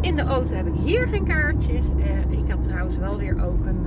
in 0.00 0.16
de 0.16 0.22
auto 0.22 0.54
heb 0.54 0.66
ik 0.66 0.74
hier 0.74 1.08
geen 1.08 1.24
kaartjes. 1.24 1.90
ik 2.28 2.50
had 2.50 2.62
trouwens 2.62 2.96
wel 2.96 3.18
weer 3.18 3.42
ook 3.42 3.64
een 3.66 3.86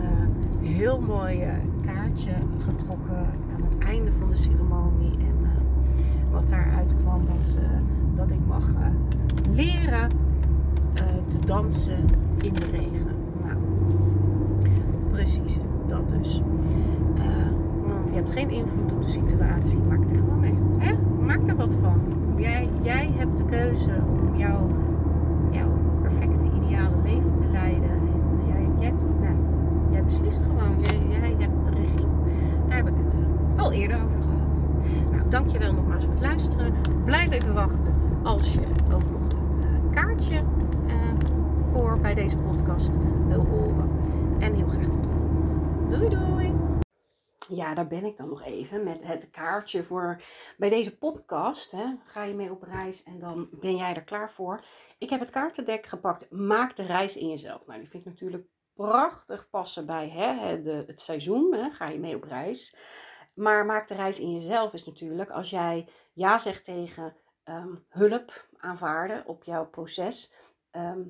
heel 0.62 1.02
mooi 1.02 1.44
kaartje 1.86 2.32
getrokken 2.58 3.26
aan 3.56 3.64
het 3.64 3.78
einde 3.78 4.12
van 4.12 4.30
de 4.30 4.36
ceremonie. 4.36 5.18
En 5.20 5.52
wat 6.32 6.50
daaruit 6.50 6.96
kwam 6.96 7.22
was 7.36 7.58
dat 8.14 8.32
ik 8.32 8.46
mag 8.48 8.66
leren 9.50 10.10
te 11.28 11.40
dansen 11.46 12.06
in 12.42 12.54
de 12.54 12.66
regen. 12.72 13.16
Nou, 13.46 13.58
precies, 15.12 15.58
dus 16.24 16.42
je 18.06 18.16
hebt 18.16 18.32
geen 18.32 18.50
invloed 18.50 18.92
op 18.92 19.02
de 19.02 19.10
situatie. 19.10 19.80
Maak 19.90 20.10
er 20.10 20.16
gewoon 20.16 20.40
mee. 20.40 20.58
Hè? 20.78 20.94
Maak 21.26 21.48
er 21.48 21.56
wat 21.56 21.76
van. 21.82 22.00
Jij, 22.36 22.70
jij 22.82 23.12
hebt 23.16 23.38
de 23.38 23.46
keuze 23.46 23.92
om 24.20 24.36
jouw, 24.36 24.68
jouw 25.50 25.72
perfecte, 26.02 26.46
ideale 26.46 26.96
leven 27.04 27.34
te 27.34 27.46
leiden. 27.52 27.90
En 27.90 28.48
jij, 28.48 28.68
jij, 28.80 28.94
nou, 29.22 30.04
beslist 30.04 30.42
gewoon. 30.42 30.76
Jij, 30.82 31.20
jij 31.20 31.36
hebt 31.40 31.66
de 31.66 31.72
regie. 31.72 32.08
Daar 32.68 32.78
heb 32.78 32.88
ik 32.88 32.96
het 33.04 33.14
uh, 33.14 33.62
al 33.62 33.72
eerder 33.72 33.98
over 33.98 34.22
gehad. 34.22 34.64
Nou, 35.12 35.30
dankjewel 35.30 35.74
nogmaals 35.74 36.04
voor 36.04 36.14
het 36.14 36.22
luisteren. 36.22 36.74
Blijf 37.06 37.32
even 37.32 37.54
wachten 37.54 37.94
als 38.24 38.54
je 38.54 38.60
ook 38.94 39.12
nog 39.12 39.28
het 39.48 39.58
uh, 39.58 39.66
kaartje 39.92 40.42
voor 41.74 42.00
bij 42.02 42.14
deze 42.14 42.38
podcast 42.38 42.98
wil 43.28 43.46
horen. 43.50 43.90
En 44.40 44.54
heel 44.54 44.68
graag 44.68 44.84
tot 44.84 45.04
de 45.04 45.10
volgende. 45.10 45.23
Doei 45.94 46.10
doei! 46.10 46.54
ja, 47.48 47.74
daar 47.74 47.88
ben 47.88 48.06
ik 48.06 48.18
dan 48.18 48.30
nog 48.30 48.44
even 48.44 48.84
met 48.84 49.04
het 49.04 49.30
kaartje 49.30 49.84
voor 49.84 50.22
bij 50.58 50.70
deze 50.70 50.98
podcast. 50.98 51.72
Hè. 51.72 51.86
Ga 52.04 52.24
je 52.24 52.34
mee 52.34 52.52
op 52.52 52.64
reis 52.64 53.04
en 53.04 53.20
dan 53.20 53.50
ben 53.52 53.76
jij 53.76 53.96
er 53.96 54.04
klaar 54.04 54.32
voor. 54.32 54.64
Ik 54.98 55.10
heb 55.10 55.20
het 55.20 55.30
kaartendek 55.30 55.86
gepakt. 55.86 56.32
Maak 56.32 56.76
de 56.76 56.84
reis 56.84 57.18
in 57.18 57.30
jezelf. 57.30 57.66
Nou, 57.66 57.80
die 57.80 57.90
vind 57.90 58.06
ik 58.06 58.12
natuurlijk 58.12 58.48
prachtig 58.74 59.50
passen 59.50 59.86
bij 59.86 60.10
hè, 60.10 60.62
de, 60.62 60.84
het 60.88 61.02
seizoen. 61.02 61.54
Hè. 61.54 61.70
Ga 61.70 61.88
je 61.88 62.00
mee 62.00 62.16
op 62.16 62.24
reis. 62.24 62.76
Maar 63.36 63.66
maak 63.66 63.88
de 63.88 63.96
reis 63.96 64.20
in 64.20 64.32
jezelf 64.32 64.74
is 64.74 64.86
natuurlijk 64.86 65.30
als 65.30 65.50
jij 65.50 65.90
ja 66.14 66.38
zegt 66.38 66.64
tegen 66.64 67.16
ehm, 67.44 67.76
hulp 67.90 68.48
aanvaarden 68.58 69.26
op 69.26 69.44
jouw 69.44 69.66
proces. 69.66 70.34
Ehm, 70.72 71.02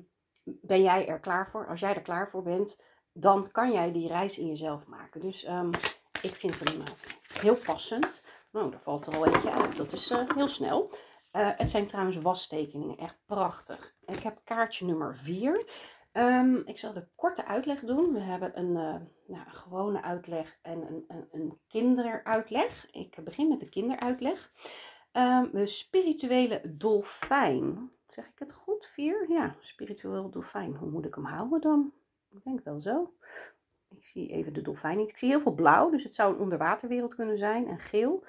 ben 0.44 0.82
jij 0.82 1.08
er 1.08 1.20
klaar 1.20 1.50
voor? 1.50 1.66
Als 1.66 1.80
jij 1.80 1.94
er 1.94 2.02
klaar 2.02 2.28
voor 2.28 2.42
bent, 2.42 2.82
dan 3.14 3.50
kan 3.50 3.72
jij 3.72 3.92
die 3.92 4.08
reis 4.08 4.38
in 4.38 4.46
jezelf 4.46 4.86
maken. 4.86 5.20
Dus 5.20 5.44
ehm, 5.44 5.70
ik 6.22 6.34
vind 6.34 6.58
hem 6.58 6.80
uh, 6.80 6.86
heel 7.40 7.56
passend. 7.56 8.22
Nou, 8.50 8.70
daar 8.70 8.80
valt 8.80 9.06
er 9.06 9.16
al 9.16 9.26
eentje 9.26 9.50
uit. 9.50 9.76
Dat 9.76 9.92
is 9.92 10.10
uh, 10.10 10.28
heel 10.34 10.48
snel. 10.48 10.90
Uh, 11.32 11.50
het 11.56 11.70
zijn 11.70 11.86
trouwens 11.86 12.16
wastekeningen. 12.16 12.98
Echt 12.98 13.18
prachtig. 13.26 13.94
Ik 14.06 14.18
heb 14.18 14.40
kaartje 14.44 14.86
nummer 14.86 15.16
4. 15.16 15.64
Um, 16.12 16.62
ik 16.66 16.78
zal 16.78 16.92
de 16.92 17.06
korte 17.14 17.44
uitleg 17.44 17.80
doen. 17.80 18.12
We 18.12 18.20
hebben 18.20 18.58
een, 18.58 18.72
nou, 19.26 19.50
gewone 19.50 20.02
uitleg 20.02 20.58
en 20.62 20.86
een, 20.86 21.04
een, 21.08 21.28
een, 21.32 21.58
kinderuitleg. 21.68 22.90
Ik 22.90 23.24
begin 23.24 23.48
met 23.48 23.60
de 23.60 23.68
kinderuitleg. 23.68 24.52
Um, 25.12 25.50
de 25.52 25.66
spirituele 25.66 26.60
dolfijn. 26.64 27.90
Zeg 28.08 28.26
ik 28.26 28.38
het 28.38 28.52
goed? 28.52 28.86
Vier? 28.86 29.26
Ja, 29.28 29.56
spiritueel 29.60 30.30
dolfijn. 30.30 30.76
Hoe 30.76 30.90
moet 30.90 31.06
ik 31.06 31.14
hem 31.14 31.24
houden 31.24 31.60
dan? 31.60 31.92
Ik 32.34 32.44
denk 32.44 32.64
wel 32.64 32.80
zo. 32.80 33.14
Ik 33.88 34.04
zie 34.04 34.30
even 34.30 34.52
de 34.52 34.62
dolfijn 34.62 34.96
niet. 34.96 35.10
Ik 35.10 35.16
zie 35.16 35.28
heel 35.28 35.40
veel 35.40 35.54
blauw, 35.54 35.90
dus 35.90 36.02
het 36.02 36.14
zou 36.14 36.34
een 36.34 36.40
onderwaterwereld 36.40 37.14
kunnen 37.14 37.36
zijn. 37.36 37.66
En 37.66 37.78
geel. 37.78 38.24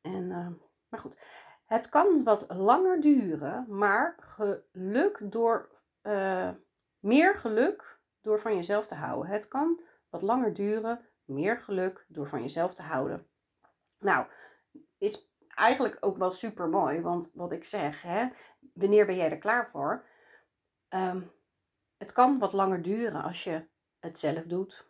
En, 0.00 0.22
uh, 0.30 0.48
maar 0.88 1.00
goed. 1.00 1.18
Het 1.64 1.88
kan 1.88 2.24
wat 2.24 2.44
langer 2.48 3.00
duren, 3.00 3.66
maar 3.68 4.14
geluk 4.18 5.18
door, 5.22 5.70
uh, 6.02 6.50
meer 6.98 7.38
geluk 7.38 8.00
door 8.20 8.40
van 8.40 8.54
jezelf 8.54 8.86
te 8.86 8.94
houden. 8.94 9.30
Het 9.30 9.48
kan 9.48 9.80
wat 10.10 10.22
langer 10.22 10.54
duren, 10.54 11.00
meer 11.24 11.58
geluk 11.58 12.04
door 12.08 12.28
van 12.28 12.40
jezelf 12.40 12.74
te 12.74 12.82
houden. 12.82 13.26
Nou, 13.98 14.26
is 14.98 15.30
eigenlijk 15.48 15.96
ook 16.00 16.16
wel 16.16 16.30
super 16.30 16.68
mooi, 16.68 17.00
want 17.00 17.32
wat 17.34 17.52
ik 17.52 17.64
zeg, 17.64 18.02
hè, 18.02 18.28
wanneer 18.72 19.06
ben 19.06 19.16
jij 19.16 19.30
er 19.30 19.38
klaar 19.38 19.68
voor? 19.70 20.06
Um, 20.88 21.30
het 22.02 22.12
kan 22.12 22.38
wat 22.38 22.52
langer 22.52 22.82
duren 22.82 23.22
als 23.22 23.44
je 23.44 23.64
het 24.00 24.18
zelf 24.18 24.42
doet. 24.42 24.86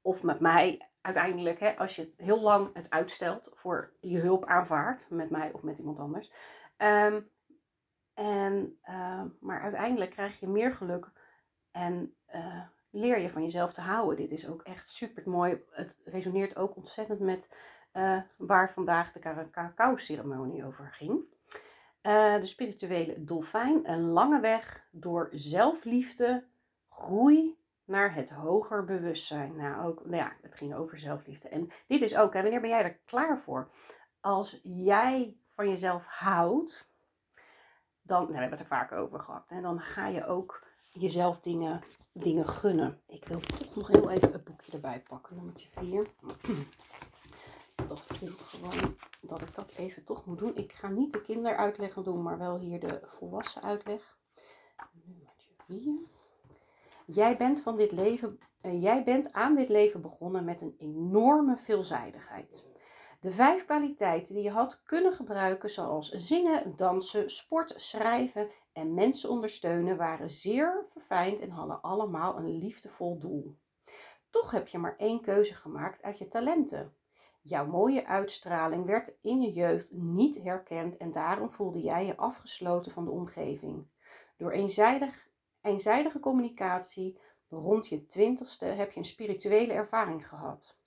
Of 0.00 0.22
met 0.22 0.40
mij 0.40 0.88
uiteindelijk, 1.00 1.60
hè, 1.60 1.76
als 1.76 1.96
je 1.96 2.12
heel 2.16 2.40
lang 2.40 2.70
het 2.74 2.90
uitstelt 2.90 3.50
voor 3.54 3.92
je 4.00 4.18
hulp 4.18 4.44
aanvaardt, 4.44 5.10
met 5.10 5.30
mij 5.30 5.52
of 5.52 5.62
met 5.62 5.78
iemand 5.78 5.98
anders. 5.98 6.32
Um, 6.78 7.30
en, 8.14 8.78
uh, 8.88 9.22
maar 9.40 9.60
uiteindelijk 9.60 10.10
krijg 10.10 10.40
je 10.40 10.48
meer 10.48 10.74
geluk 10.74 11.10
en 11.70 12.14
uh, 12.34 12.62
leer 12.90 13.18
je 13.18 13.30
van 13.30 13.42
jezelf 13.42 13.72
te 13.72 13.80
houden. 13.80 14.16
Dit 14.16 14.30
is 14.30 14.48
ook 14.48 14.62
echt 14.62 14.88
super 14.88 15.30
mooi. 15.30 15.64
Het 15.70 16.00
resoneert 16.04 16.56
ook 16.56 16.76
ontzettend 16.76 17.20
met 17.20 17.56
uh, 17.92 18.20
waar 18.36 18.70
vandaag 18.72 19.12
de 19.12 19.48
cacao-ceremonie 19.50 20.64
over 20.64 20.92
ging. 20.92 21.34
De 22.40 22.46
spirituele 22.46 23.24
dolfijn, 23.24 23.90
een 23.90 24.04
lange 24.04 24.40
weg 24.40 24.88
door 24.90 25.28
zelfliefde, 25.32 26.44
groei 26.96 27.58
naar 27.84 28.14
het 28.14 28.30
hoger 28.30 28.84
bewustzijn. 28.84 29.56
Nou, 29.56 29.86
ook, 29.86 30.04
nou 30.04 30.16
ja, 30.16 30.32
het 30.42 30.54
ging 30.54 30.74
over 30.74 30.98
zelfliefde. 30.98 31.48
En 31.48 31.70
dit 31.86 32.02
is 32.02 32.16
ook, 32.16 32.32
hè, 32.32 32.42
wanneer 32.42 32.60
ben 32.60 32.70
jij 32.70 32.82
er 32.82 32.98
klaar 33.04 33.38
voor? 33.38 33.70
Als 34.20 34.60
jij 34.62 35.36
van 35.54 35.68
jezelf 35.68 36.06
houdt, 36.06 36.88
dan, 38.02 38.18
nou, 38.18 38.26
we 38.26 38.32
hebben 38.32 38.50
het 38.50 38.60
er 38.60 38.76
vaak 38.76 38.92
over 38.92 39.20
gehad, 39.20 39.50
en 39.50 39.62
dan 39.62 39.80
ga 39.80 40.06
je 40.06 40.26
ook 40.26 40.66
jezelf 40.90 41.40
dingen, 41.40 41.80
dingen 42.12 42.48
gunnen. 42.48 43.00
Ik 43.06 43.24
wil 43.24 43.40
toch 43.40 43.74
nog 43.74 43.88
heel 43.88 44.10
even 44.10 44.32
het 44.32 44.44
boekje 44.44 44.72
erbij 44.72 45.00
pakken, 45.00 45.36
nummertje 45.36 45.68
4. 45.70 46.06
Dat 47.88 48.04
voelt 48.06 48.40
gewoon 48.40 48.96
dat 49.20 49.42
ik 49.42 49.54
dat 49.54 49.70
even 49.70 50.04
toch 50.04 50.26
moet 50.26 50.38
doen. 50.38 50.56
Ik 50.56 50.72
ga 50.72 50.88
niet 50.88 51.12
de 51.12 51.22
kinderuitleg 51.22 51.94
doen, 51.94 52.22
maar 52.22 52.38
wel 52.38 52.58
hier 52.58 52.80
de 52.80 53.00
volwassen 53.04 53.62
uitleg. 53.62 54.18
Nummertje 55.04 55.50
4. 55.66 56.15
Jij 57.06 57.36
bent, 57.36 57.60
van 57.60 57.76
dit 57.76 57.92
leven, 57.92 58.38
uh, 58.62 58.82
jij 58.82 59.04
bent 59.04 59.32
aan 59.32 59.54
dit 59.54 59.68
leven 59.68 60.00
begonnen 60.00 60.44
met 60.44 60.60
een 60.60 60.74
enorme 60.78 61.56
veelzijdigheid. 61.56 62.66
De 63.20 63.30
vijf 63.30 63.64
kwaliteiten 63.64 64.34
die 64.34 64.42
je 64.42 64.50
had 64.50 64.82
kunnen 64.82 65.12
gebruiken, 65.12 65.70
zoals 65.70 66.10
zingen, 66.10 66.76
dansen, 66.76 67.30
sport, 67.30 67.74
schrijven 67.76 68.48
en 68.72 68.94
mensen 68.94 69.30
ondersteunen, 69.30 69.96
waren 69.96 70.30
zeer 70.30 70.86
verfijnd 70.92 71.40
en 71.40 71.50
hadden 71.50 71.80
allemaal 71.80 72.36
een 72.36 72.58
liefdevol 72.58 73.18
doel. 73.18 73.56
Toch 74.30 74.50
heb 74.50 74.68
je 74.68 74.78
maar 74.78 74.96
één 74.96 75.20
keuze 75.20 75.54
gemaakt 75.54 76.02
uit 76.02 76.18
je 76.18 76.28
talenten. 76.28 76.94
Jouw 77.42 77.66
mooie 77.66 78.06
uitstraling 78.06 78.84
werd 78.84 79.16
in 79.20 79.42
je 79.42 79.52
jeugd 79.52 79.92
niet 79.92 80.42
herkend 80.42 80.96
en 80.96 81.10
daarom 81.12 81.50
voelde 81.50 81.80
jij 81.80 82.06
je 82.06 82.16
afgesloten 82.16 82.92
van 82.92 83.04
de 83.04 83.10
omgeving. 83.10 83.86
Door 84.36 84.50
eenzijdig 84.50 85.28
eenzijdige 85.66 86.20
communicatie 86.20 87.18
rond 87.48 87.88
je 87.88 88.06
twintigste 88.06 88.64
heb 88.64 88.90
je 88.92 88.98
een 88.98 89.06
spirituele 89.06 89.72
ervaring 89.72 90.28
gehad. 90.28 90.78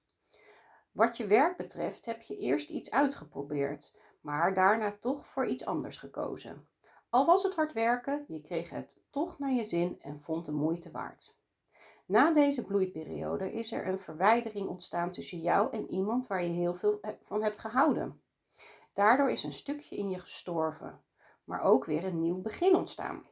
Wat 0.92 1.18
je 1.18 1.28
werk 1.28 1.58
betreft 1.58 2.06
heb 2.06 2.22
je 2.22 2.36
eerst 2.36 2.70
iets 2.70 2.92
uitgeprobeerd, 2.92 3.98
maar 4.22 4.54
daarna 4.54 4.92
toch 4.92 5.28
voor 5.28 5.46
iets 5.46 5.66
anders 5.66 5.98
gekozen. 5.98 6.68
Al 7.10 7.26
was 7.26 7.44
het 7.44 7.56
hard 7.56 7.74
werken, 7.74 8.26
je 8.28 8.42
kreeg 8.42 8.70
het 8.70 9.02
toch 9.10 9.40
naar 9.40 9.52
je 9.52 9.66
zin 9.66 10.02
en 10.02 10.22
vond 10.22 10.46
de 10.46 10.52
moeite 10.52 10.92
waard. 10.92 11.38
Na 12.06 12.32
deze 12.32 12.66
bloeiperiode 12.66 13.54
is 13.54 13.72
er 13.72 13.88
een 13.88 14.00
verwijdering 14.00 14.68
ontstaan 14.68 15.12
tussen 15.12 15.40
jou 15.40 15.72
en 15.72 15.90
iemand 15.90 16.28
waar 16.28 16.44
je 16.44 16.50
heel 16.50 16.74
veel 16.74 17.00
van 17.24 17.44
hebt 17.44 17.60
gehouden. 17.60 18.22
Daardoor 18.94 19.32
is 19.32 19.44
een 19.44 19.54
stukje 19.54 19.98
in 19.98 20.10
je 20.10 20.20
gestorven, 20.20 21.02
maar 21.44 21.62
ook 21.62 21.86
weer 21.86 22.04
een 22.04 22.22
nieuw 22.22 22.42
begin 22.42 22.76
ontstaan. 22.76 23.26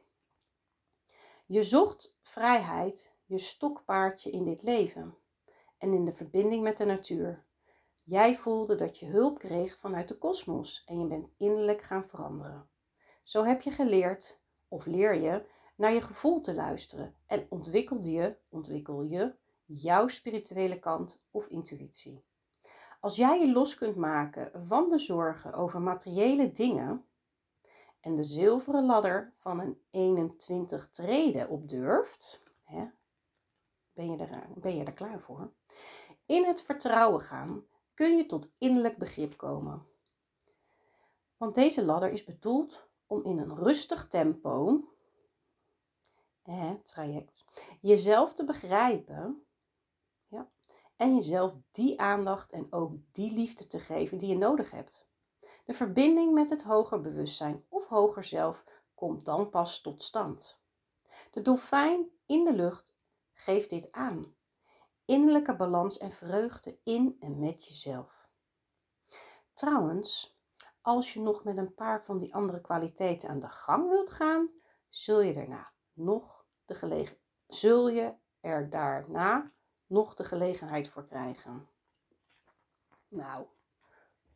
Je 1.50 1.62
zocht 1.62 2.16
vrijheid, 2.22 3.14
je 3.24 3.38
stokpaardje 3.38 4.30
in 4.30 4.44
dit 4.44 4.62
leven 4.62 5.16
en 5.78 5.92
in 5.92 6.04
de 6.04 6.12
verbinding 6.12 6.62
met 6.62 6.76
de 6.76 6.84
natuur. 6.84 7.44
Jij 8.02 8.36
voelde 8.36 8.74
dat 8.74 8.98
je 8.98 9.06
hulp 9.06 9.38
kreeg 9.38 9.78
vanuit 9.78 10.08
de 10.08 10.18
kosmos 10.18 10.82
en 10.86 11.00
je 11.00 11.06
bent 11.06 11.30
innerlijk 11.36 11.82
gaan 11.82 12.08
veranderen. 12.08 12.68
Zo 13.22 13.44
heb 13.44 13.62
je 13.62 13.70
geleerd, 13.70 14.40
of 14.68 14.86
leer 14.86 15.14
je, 15.14 15.46
naar 15.76 15.92
je 15.92 16.02
gevoel 16.02 16.40
te 16.40 16.54
luisteren 16.54 17.16
en 17.26 17.46
ontwikkelde 17.48 18.10
je, 18.10 18.36
ontwikkel 18.48 19.02
je 19.02 19.34
jouw 19.64 20.08
spirituele 20.08 20.78
kant 20.78 21.22
of 21.30 21.46
intuïtie. 21.46 22.24
Als 23.00 23.16
jij 23.16 23.40
je 23.40 23.52
los 23.52 23.74
kunt 23.74 23.96
maken 23.96 24.66
van 24.66 24.90
de 24.90 24.98
zorgen 24.98 25.52
over 25.52 25.80
materiële 25.80 26.52
dingen, 26.52 27.04
en 28.00 28.14
de 28.16 28.24
zilveren 28.24 28.84
ladder 28.84 29.32
van 29.38 29.60
een 29.60 29.82
21 29.90 30.90
treden 30.90 31.48
op 31.48 31.68
durft, 31.68 32.42
hè, 32.62 32.86
ben, 33.92 34.10
je 34.10 34.16
er, 34.16 34.48
ben 34.54 34.76
je 34.76 34.92
klaar 34.92 35.20
voor? 35.20 35.52
In 36.26 36.44
het 36.44 36.62
vertrouwen 36.62 37.20
gaan 37.20 37.64
kun 37.94 38.16
je 38.16 38.26
tot 38.26 38.52
innerlijk 38.58 38.98
begrip 38.98 39.36
komen. 39.36 39.86
Want 41.36 41.54
deze 41.54 41.84
ladder 41.84 42.10
is 42.10 42.24
bedoeld 42.24 42.88
om 43.06 43.24
in 43.24 43.38
een 43.38 43.54
rustig 43.54 44.08
tempo, 44.08 44.84
hè, 46.42 46.76
traject, 46.82 47.44
jezelf 47.80 48.34
te 48.34 48.44
begrijpen 48.44 49.46
ja, 50.26 50.50
en 50.96 51.14
jezelf 51.14 51.54
die 51.70 52.00
aandacht 52.00 52.52
en 52.52 52.72
ook 52.72 52.92
die 53.12 53.32
liefde 53.32 53.66
te 53.66 53.80
geven 53.80 54.18
die 54.18 54.28
je 54.28 54.36
nodig 54.36 54.70
hebt. 54.70 55.07
De 55.68 55.74
verbinding 55.74 56.34
met 56.34 56.50
het 56.50 56.62
hoger 56.62 57.00
bewustzijn 57.00 57.64
of 57.68 57.86
hoger 57.86 58.24
zelf 58.24 58.64
komt 58.94 59.24
dan 59.24 59.50
pas 59.50 59.80
tot 59.80 60.02
stand. 60.02 60.60
De 61.30 61.42
dolfijn 61.42 62.10
in 62.26 62.44
de 62.44 62.52
lucht 62.52 62.96
geeft 63.32 63.70
dit 63.70 63.92
aan. 63.92 64.34
Innerlijke 65.04 65.56
balans 65.56 65.98
en 65.98 66.10
vreugde 66.10 66.78
in 66.82 67.16
en 67.20 67.38
met 67.38 67.66
jezelf. 67.66 68.28
Trouwens, 69.52 70.38
als 70.80 71.12
je 71.12 71.20
nog 71.20 71.44
met 71.44 71.56
een 71.56 71.74
paar 71.74 72.04
van 72.04 72.18
die 72.18 72.34
andere 72.34 72.60
kwaliteiten 72.60 73.28
aan 73.28 73.40
de 73.40 73.48
gang 73.48 73.88
wilt 73.88 74.10
gaan, 74.10 74.50
zul 74.88 75.20
je 75.20 75.32
daarna 75.32 75.72
nog 75.92 76.44
de 76.64 76.74
gelegen 76.74 77.16
zul 77.46 77.88
je 77.88 78.14
er 78.40 78.70
daarna 78.70 79.52
nog 79.86 80.14
de 80.14 80.24
gelegenheid 80.24 80.88
voor 80.88 81.06
krijgen. 81.06 81.68
Nou, 83.08 83.46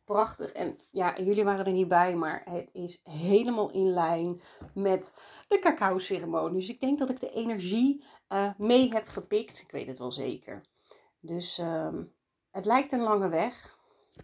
prachtig. 0.05 0.51
En 0.51 0.77
ja, 0.91 1.17
jullie 1.17 1.43
waren 1.43 1.65
er 1.65 1.71
niet 1.71 1.87
bij, 1.87 2.15
maar 2.15 2.41
het 2.49 2.69
is 2.73 3.01
helemaal 3.03 3.71
in 3.71 3.93
lijn 3.93 4.41
met 4.73 5.15
de 5.47 5.59
cacao-ceremonie. 5.59 6.59
Dus 6.59 6.69
ik 6.69 6.79
denk 6.79 6.99
dat 6.99 7.09
ik 7.09 7.19
de 7.19 7.29
energie 7.29 8.03
uh, 8.29 8.51
mee 8.57 8.93
heb 8.93 9.07
gepikt. 9.07 9.61
Ik 9.61 9.71
weet 9.71 9.87
het 9.87 9.99
wel 9.99 10.11
zeker. 10.11 10.61
Dus 11.19 11.57
um, 11.57 12.13
het 12.51 12.65
lijkt 12.65 12.91
een 12.91 13.01
lange 13.01 13.29
weg. 13.29 13.77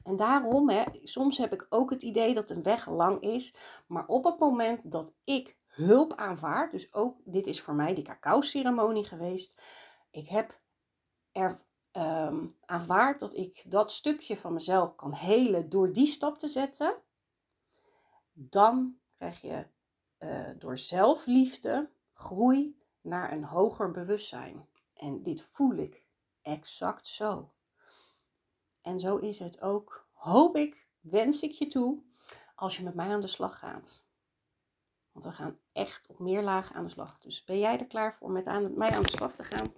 En 0.04 0.16
daarom, 0.16 0.70
hè, 0.70 0.84
soms 1.04 1.38
heb 1.38 1.54
ik 1.54 1.66
ook 1.70 1.90
het 1.90 2.02
idee 2.02 2.34
dat 2.34 2.50
een 2.50 2.64
weg 2.64 2.90
lang 2.90 3.22
is. 3.22 3.56
Maar 3.88 4.06
op 4.08 4.24
het 4.24 4.40
moment 4.40 4.92
dat 4.92 5.16
ik 5.24 5.58
hulp 5.68 6.14
aanvaard, 6.14 6.72
dus 6.72 6.94
ook 6.94 7.18
dit 7.26 7.48
is 7.48 7.62
voor 7.62 7.76
mij 7.76 7.94
die 7.94 8.04
cacao-ceremonie 8.04 9.06
geweest. 9.06 9.62
Ik 10.12 10.28
heb 10.28 10.60
er 11.32 11.62
ehm, 12.00 12.46
aanvaard 12.66 13.20
dat 13.20 13.36
ik 13.36 13.64
dat 13.72 13.92
stukje 13.92 14.38
van 14.38 14.54
mezelf 14.54 14.96
kan 14.96 15.14
helen 15.14 15.70
door 15.70 15.94
die 15.94 16.08
stap 16.08 16.38
te 16.38 16.48
zetten, 16.48 16.96
dan 18.34 18.98
krijg 19.18 19.42
je 19.42 19.66
uh, 20.20 20.50
door 20.58 20.78
zelfliefde 20.78 21.90
groei 22.14 22.80
naar 23.02 23.32
een 23.32 23.44
hoger 23.44 23.92
bewustzijn. 23.92 24.68
En 24.94 25.24
dit 25.24 25.42
voel 25.42 25.76
ik 25.76 26.04
exact 26.42 27.08
zo. 27.08 27.52
En 28.82 29.00
zo 29.00 29.18
is 29.18 29.40
het 29.40 29.62
ook, 29.62 30.08
hoop 30.14 30.56
ik, 30.56 30.88
wens 31.00 31.42
ik 31.42 31.52
je 31.52 31.68
toe, 31.68 32.02
als 32.56 32.78
je 32.78 32.84
met 32.84 32.96
mij 32.96 33.08
aan 33.08 33.22
de 33.22 33.28
slag 33.28 33.60
gaat. 33.60 34.04
Want 35.12 35.26
we 35.26 35.32
gaan 35.32 35.58
echt 35.72 36.08
op 36.08 36.20
meer 36.20 36.42
lagen 36.42 36.76
aan 36.76 36.84
de 36.84 36.90
slag. 36.90 37.20
Dus 37.20 37.44
ben 37.44 37.60
jij 37.60 37.80
er 37.80 37.88
klaar 37.88 38.16
voor 38.16 38.32
met 38.32 38.48
aan, 38.48 38.78
mij 38.78 38.92
aan 38.92 39.04
de 39.04 39.10
slag 39.10 39.36
te 39.36 39.44
gaan? 39.44 39.74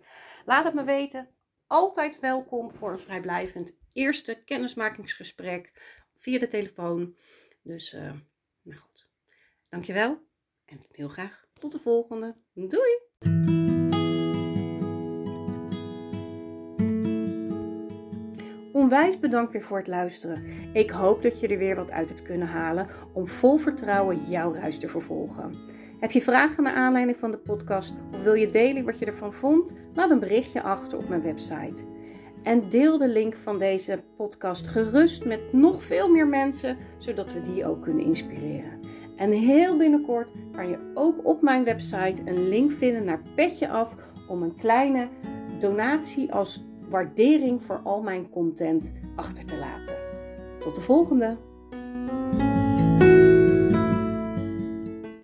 Laat 0.45 0.63
het 0.63 0.73
me 0.73 0.83
weten. 0.83 1.29
Altijd 1.71 2.19
welkom 2.19 2.71
voor 2.71 2.91
een 2.91 2.99
vrijblijvend 2.99 3.77
eerste 3.93 4.43
kennismakingsgesprek 4.45 5.71
via 6.15 6.39
de 6.39 6.47
telefoon. 6.47 7.15
Dus, 7.61 7.93
uh, 7.93 8.01
nou 8.61 8.79
goed. 8.79 9.07
Dankjewel 9.69 10.17
en 10.65 10.85
heel 10.91 11.07
graag 11.07 11.45
tot 11.59 11.71
de 11.71 11.79
volgende. 11.79 12.35
Doei! 12.53 12.99
Onwijs 18.73 19.19
bedankt 19.19 19.53
weer 19.53 19.61
voor 19.61 19.77
het 19.77 19.87
luisteren. 19.87 20.45
Ik 20.73 20.89
hoop 20.89 21.21
dat 21.21 21.39
je 21.39 21.47
er 21.47 21.57
weer 21.57 21.75
wat 21.75 21.91
uit 21.91 22.09
hebt 22.09 22.21
kunnen 22.21 22.47
halen 22.47 22.87
om 23.13 23.27
vol 23.27 23.57
vertrouwen 23.57 24.17
jouw 24.17 24.51
reis 24.51 24.79
te 24.79 24.87
vervolgen. 24.87 25.80
Heb 26.01 26.11
je 26.11 26.21
vragen 26.21 26.63
naar 26.63 26.73
aanleiding 26.73 27.17
van 27.17 27.31
de 27.31 27.37
podcast 27.37 27.93
of 28.13 28.23
wil 28.23 28.33
je 28.33 28.49
delen 28.49 28.85
wat 28.85 28.99
je 28.99 29.05
ervan 29.05 29.33
vond? 29.33 29.73
Laat 29.93 30.11
een 30.11 30.19
berichtje 30.19 30.61
achter 30.61 30.97
op 30.97 31.09
mijn 31.09 31.21
website. 31.21 31.83
En 32.43 32.69
deel 32.69 32.97
de 32.97 33.07
link 33.07 33.35
van 33.35 33.57
deze 33.57 34.03
podcast 34.17 34.67
gerust 34.67 35.25
met 35.25 35.53
nog 35.53 35.83
veel 35.83 36.09
meer 36.09 36.27
mensen, 36.27 36.77
zodat 36.97 37.33
we 37.33 37.41
die 37.41 37.67
ook 37.67 37.81
kunnen 37.81 38.05
inspireren. 38.05 38.79
En 39.15 39.31
heel 39.31 39.77
binnenkort 39.77 40.31
kan 40.51 40.67
je 40.67 40.91
ook 40.93 41.25
op 41.25 41.41
mijn 41.41 41.63
website 41.63 42.21
een 42.25 42.47
link 42.47 42.71
vinden 42.71 43.03
naar 43.03 43.21
Petje 43.35 43.69
Af 43.69 43.95
om 44.27 44.43
een 44.43 44.55
kleine 44.55 45.07
donatie 45.59 46.33
als 46.33 46.63
waardering 46.89 47.63
voor 47.63 47.79
al 47.83 48.01
mijn 48.01 48.29
content 48.29 48.91
achter 49.15 49.45
te 49.45 49.57
laten. 49.57 49.95
Tot 50.59 50.75
de 50.75 50.81
volgende! 50.81 51.50